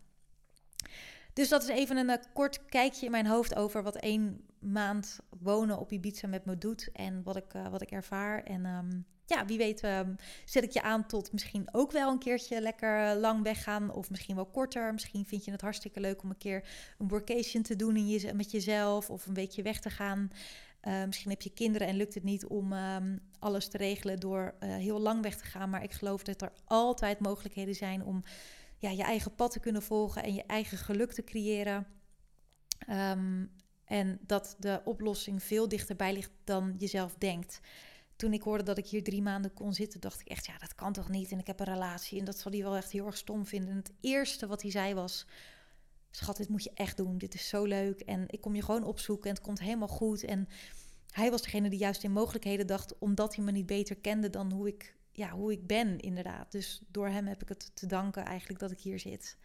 Dus 1.34 1.50
dat 1.50 1.64
is 1.64 1.70
even 1.70 1.98
een 1.98 2.10
uh, 2.10 2.16
kort 2.34 2.66
kijkje 2.66 3.06
in 3.06 3.12
mijn 3.12 3.28
hoofd 3.28 3.56
over 3.56 3.84
wat 3.84 3.96
één 3.96 4.46
maand 4.60 5.20
wonen 5.40 5.80
op 5.80 5.92
Ibiza 5.92 6.28
met 6.28 6.46
me 6.46 6.58
doet 6.58 6.90
en 6.94 7.24
wat 7.24 7.36
ik, 7.36 7.54
uh, 7.54 7.68
wat 7.68 7.82
ik 7.82 7.92
ervaar. 7.92 8.44
En 8.44 8.66
um, 8.66 9.06
ja, 9.26 9.46
wie 9.46 9.58
weet 9.58 9.84
um, 9.84 10.16
zet 10.46 10.64
ik 10.64 10.72
je 10.72 10.82
aan 10.82 11.06
tot 11.06 11.32
misschien 11.32 11.68
ook 11.72 11.92
wel 11.92 12.12
een 12.12 12.20
keertje 12.20 12.62
lekker 12.62 13.14
uh, 13.14 13.20
lang 13.20 13.44
weggaan 13.44 13.94
of 13.94 14.10
misschien 14.10 14.36
wel 14.36 14.46
korter. 14.46 14.94
Misschien 14.94 15.26
vind 15.26 15.46
je 15.46 15.52
het 15.52 15.62
hartstikke 15.62 16.00
leuk 16.00 16.24
om 16.24 16.30
een 16.30 16.38
keer 16.38 16.68
een 16.98 17.08
workation 17.08 17.64
te 17.64 17.76
doen 17.76 17.96
in 17.96 18.08
je, 18.08 18.34
met 18.34 18.52
jezelf 18.52 19.10
of 19.10 19.26
een 19.26 19.34
weekje 19.34 19.62
weg 19.62 19.80
te 19.80 19.90
gaan. 19.90 20.32
Uh, 20.88 21.06
misschien 21.06 21.32
heb 21.32 21.42
je 21.42 21.54
kinderen 21.54 21.88
en 21.88 21.96
lukt 21.96 22.14
het 22.14 22.24
niet 22.24 22.46
om 22.46 22.74
um, 22.74 23.20
alles 23.40 23.68
te 23.68 23.78
regelen 23.78 24.20
door 24.20 24.56
uh, 24.60 24.76
heel 24.76 25.00
lang 25.00 25.22
weg 25.22 25.38
te 25.38 25.44
gaan. 25.44 25.70
Maar 25.70 25.84
ik 25.84 25.92
geloof 25.92 26.24
dat 26.24 26.42
er 26.42 26.52
altijd 26.66 27.20
mogelijkheden 27.20 27.76
zijn 27.76 28.04
om 28.04 28.24
ja, 28.78 28.90
je 28.90 29.04
eigen 29.04 29.36
pad 29.36 29.52
te 29.52 29.60
kunnen 29.60 29.82
volgen 29.82 30.24
en 30.24 30.34
je 30.34 30.44
eigen 30.44 30.78
geluk 30.78 31.12
te 31.12 31.24
creëren. 31.24 31.88
Um, 32.90 33.52
en 33.86 34.20
dat 34.22 34.56
de 34.60 34.82
oplossing 34.86 35.44
veel 35.44 35.68
dichterbij 35.68 36.14
ligt 36.14 36.32
dan 36.44 36.76
je 36.78 36.88
zelf 36.88 37.16
denkt. 37.18 37.60
Toen 38.16 38.34
ik 38.34 38.42
hoorde 38.42 38.64
dat 38.64 38.78
ik 38.78 38.88
hier 38.88 39.04
drie 39.04 39.22
maanden 39.22 39.54
kon 39.54 39.74
zitten, 39.74 40.00
dacht 40.00 40.20
ik 40.20 40.28
echt, 40.28 40.46
ja, 40.46 40.58
dat 40.58 40.76
kan 40.76 40.94
toch 40.94 41.10
niet? 41.10 41.32
En 41.32 41.40
ik 41.40 41.48
heb 41.48 41.60
een 41.60 41.66
relatie 41.66 42.20
en 42.20 42.26
dat 42.26 42.38
zal 42.38 42.52
hij 42.52 42.64
wel 42.64 42.76
echt 42.76 42.92
heel 42.92 43.06
erg 43.06 43.18
stom 43.18 43.46
vinden. 43.46 43.70
En 43.70 43.78
het 43.78 43.94
eerste 44.02 44.48
wat 44.48 44.62
hij 44.62 44.72
zei 44.72 44.94
was, 44.94 45.26
schat, 46.18 46.38
dit 46.38 46.50
moet 46.50 46.64
je 46.64 46.72
echt 46.74 46.98
doen. 46.98 47.18
Dit 47.18 47.34
is 47.34 47.48
zo 47.48 47.64
leuk 47.64 48.00
en 48.02 48.24
ik 48.28 48.42
kom 48.42 48.56
je 48.56 48.62
gewoon 48.62 48.84
opzoeken 48.84 49.30
en 49.30 49.36
het 49.36 49.46
komt 49.46 49.60
helemaal 49.60 49.88
goed. 49.88 50.24
En 50.24 50.48
hij 51.12 51.32
was 51.32 51.42
degene 51.42 51.70
die 51.70 51.80
juist 51.80 52.04
in 52.04 52.12
mogelijkheden 52.12 52.68
dacht, 52.68 52.98
omdat 52.98 53.36
hij 53.36 53.46
me 53.46 53.52
niet 53.52 53.66
beter 53.66 53.96
kende 53.96 54.30
dan 54.30 54.52
hoe 54.52 54.68
ik, 54.68 54.96
ja, 55.12 55.30
hoe 55.30 55.52
ik 55.52 55.68
ben, 55.68 56.00
inderdaad. 56.00 56.52
Dus 56.52 56.82
door 56.92 57.08
hem 57.08 57.28
heb 57.28 57.42
ik 57.42 57.50
het 57.50 57.72
te 57.74 57.86
danken 57.86 58.26
eigenlijk 58.26 58.60
dat 58.60 58.72
ik 58.72 58.80
hier 58.80 59.00
zit. 59.00 59.38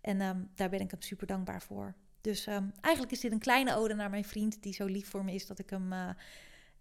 En 0.00 0.20
um, 0.20 0.50
daar 0.54 0.68
ben 0.68 0.80
ik 0.80 0.90
hem 0.90 1.02
super 1.02 1.26
dankbaar 1.26 1.62
voor. 1.62 1.94
Dus 2.20 2.46
um, 2.46 2.72
eigenlijk 2.80 3.14
is 3.14 3.20
dit 3.20 3.32
een 3.32 3.38
kleine 3.38 3.76
ode 3.76 3.94
naar 3.94 4.10
mijn 4.10 4.24
vriend, 4.24 4.62
die 4.62 4.72
zo 4.72 4.86
lief 4.86 5.08
voor 5.08 5.24
me 5.24 5.32
is 5.32 5.46
dat 5.46 5.58
ik 5.58 5.70
hem, 5.70 5.92
uh, 5.92 6.10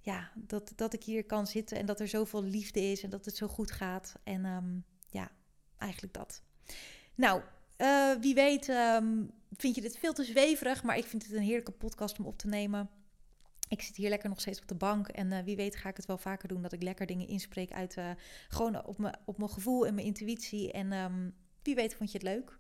ja, 0.01 0.31
dat, 0.36 0.73
dat 0.75 0.93
ik 0.93 1.03
hier 1.03 1.25
kan 1.25 1.47
zitten 1.47 1.77
en 1.77 1.86
dat 1.86 1.99
er 1.99 2.08
zoveel 2.08 2.43
liefde 2.43 2.81
is 2.81 3.03
en 3.03 3.10
dat 3.10 3.25
het 3.25 3.36
zo 3.36 3.47
goed 3.47 3.71
gaat. 3.71 4.15
En 4.23 4.45
um, 4.45 4.86
ja, 5.10 5.31
eigenlijk 5.77 6.13
dat. 6.13 6.41
Nou, 7.15 7.41
uh, 7.77 8.11
wie 8.21 8.33
weet 8.33 8.67
um, 8.67 9.31
vind 9.57 9.75
je 9.75 9.81
dit 9.81 9.97
veel 9.97 10.13
te 10.13 10.23
zweverig, 10.23 10.83
maar 10.83 10.97
ik 10.97 11.05
vind 11.05 11.23
het 11.23 11.33
een 11.33 11.41
heerlijke 11.41 11.71
podcast 11.71 12.19
om 12.19 12.25
op 12.25 12.38
te 12.38 12.47
nemen. 12.47 12.89
Ik 13.69 13.81
zit 13.81 13.95
hier 13.95 14.09
lekker 14.09 14.29
nog 14.29 14.39
steeds 14.39 14.61
op 14.61 14.67
de 14.67 14.75
bank 14.75 15.07
en 15.07 15.31
uh, 15.31 15.39
wie 15.39 15.55
weet 15.55 15.75
ga 15.75 15.89
ik 15.89 15.97
het 15.97 16.05
wel 16.05 16.17
vaker 16.17 16.47
doen 16.47 16.61
dat 16.61 16.73
ik 16.73 16.83
lekker 16.83 17.05
dingen 17.05 17.27
inspreek 17.27 17.71
uit 17.71 17.97
gewoon 18.47 18.85
op 18.85 18.97
mijn 18.97 19.15
op 19.25 19.38
mijn 19.38 19.49
gevoel 19.49 19.88
en 19.88 19.93
mijn 19.93 20.07
intuïtie 20.07 20.71
en 20.71 21.33
wie 21.61 21.75
weet 21.75 21.95
vond 21.95 22.11
je 22.11 22.17
het 22.17 22.27
leuk. 22.27 22.57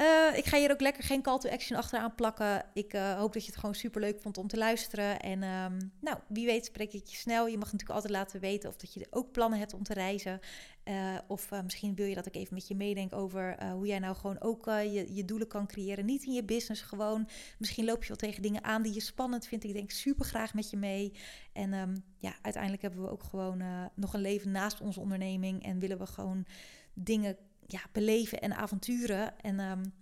Uh, 0.00 0.36
ik 0.36 0.44
ga 0.44 0.58
hier 0.58 0.70
ook 0.70 0.80
lekker 0.80 1.02
geen 1.02 1.22
call 1.22 1.38
to 1.38 1.50
action 1.50 1.78
achteraan 1.78 2.14
plakken. 2.14 2.64
Ik 2.72 2.94
uh, 2.94 3.18
hoop 3.18 3.32
dat 3.32 3.44
je 3.44 3.50
het 3.50 3.60
gewoon 3.60 3.74
super 3.74 4.00
leuk 4.00 4.20
vond 4.20 4.38
om 4.38 4.48
te 4.48 4.56
luisteren. 4.56 5.20
En 5.20 5.42
um, 5.42 5.92
nou, 6.00 6.18
wie 6.28 6.46
weet 6.46 6.64
spreek 6.64 6.92
ik 6.92 7.06
je 7.06 7.16
snel. 7.16 7.46
Je 7.46 7.58
mag 7.58 7.72
natuurlijk 7.72 7.94
altijd 7.94 8.12
laten 8.12 8.40
weten 8.40 8.68
of 8.68 8.76
dat 8.76 8.94
je 8.94 9.06
ook 9.10 9.32
plannen 9.32 9.58
hebt 9.58 9.74
om 9.74 9.82
te 9.82 9.92
reizen. 9.92 10.40
Uh, 10.84 11.18
of 11.26 11.50
misschien 11.62 11.94
wil 11.94 12.06
je 12.06 12.14
dat 12.14 12.26
ik 12.26 12.34
even 12.34 12.54
met 12.54 12.68
je 12.68 12.74
meedenk 12.74 13.14
over 13.14 13.70
hoe 13.72 13.86
jij 13.86 13.98
nou 13.98 14.16
gewoon 14.16 14.40
ook 14.40 14.64
je, 14.64 15.14
je 15.14 15.24
doelen 15.24 15.48
kan 15.48 15.66
creëren. 15.66 16.04
Niet 16.04 16.24
in 16.24 16.32
je 16.32 16.44
business, 16.44 16.82
gewoon. 16.82 17.28
Misschien 17.58 17.84
loop 17.84 18.02
je 18.02 18.08
wel 18.08 18.16
tegen 18.16 18.42
dingen 18.42 18.64
aan 18.64 18.82
die 18.82 18.94
je 18.94 19.00
spannend 19.00 19.46
vindt. 19.46 19.64
Ik 19.64 19.72
denk 19.72 19.90
super 19.90 20.24
graag 20.24 20.54
met 20.54 20.70
je 20.70 20.76
mee. 20.76 21.12
En 21.52 21.72
um, 21.72 22.04
ja, 22.18 22.34
uiteindelijk 22.42 22.82
hebben 22.82 23.02
we 23.02 23.10
ook 23.10 23.22
gewoon 23.22 23.62
nog 23.94 24.14
een 24.14 24.20
leven 24.20 24.50
naast 24.50 24.80
onze 24.80 25.00
onderneming. 25.00 25.64
En 25.64 25.78
willen 25.78 25.98
we 25.98 26.06
gewoon 26.06 26.46
dingen 26.94 27.36
ja, 27.66 27.80
beleven 27.92 28.40
en 28.40 28.54
avonturen. 28.54 29.40
En 29.40 29.60
um, 29.60 29.92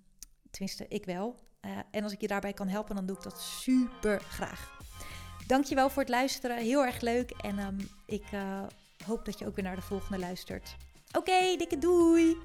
tenminste, 0.51 0.87
ik 0.89 1.05
wel. 1.05 1.37
Uh, 1.67 1.79
en 1.91 2.03
als 2.03 2.13
ik 2.13 2.21
je 2.21 2.27
daarbij 2.27 2.53
kan 2.53 2.69
helpen, 2.69 2.95
dan 2.95 3.07
doe 3.07 3.17
ik 3.17 3.23
dat 3.23 3.41
super 3.41 4.21
graag. 4.21 4.81
Dankjewel 5.47 5.91
voor 5.91 6.03
het 6.03 6.11
luisteren. 6.11 6.57
Heel 6.57 6.85
erg 6.85 7.01
leuk. 7.01 7.31
En 7.31 7.59
um, 7.59 7.89
ik 8.07 8.33
uh, 8.33 8.63
hoop 9.07 9.25
dat 9.25 9.39
je 9.39 9.47
ook 9.47 9.55
weer 9.55 9.65
naar 9.65 9.77
de 9.77 9.83
volgende 9.83 10.19
luistert. 10.19 10.77
Oké, 11.13 11.57
dikke 11.57 11.79
doei! 11.79 12.37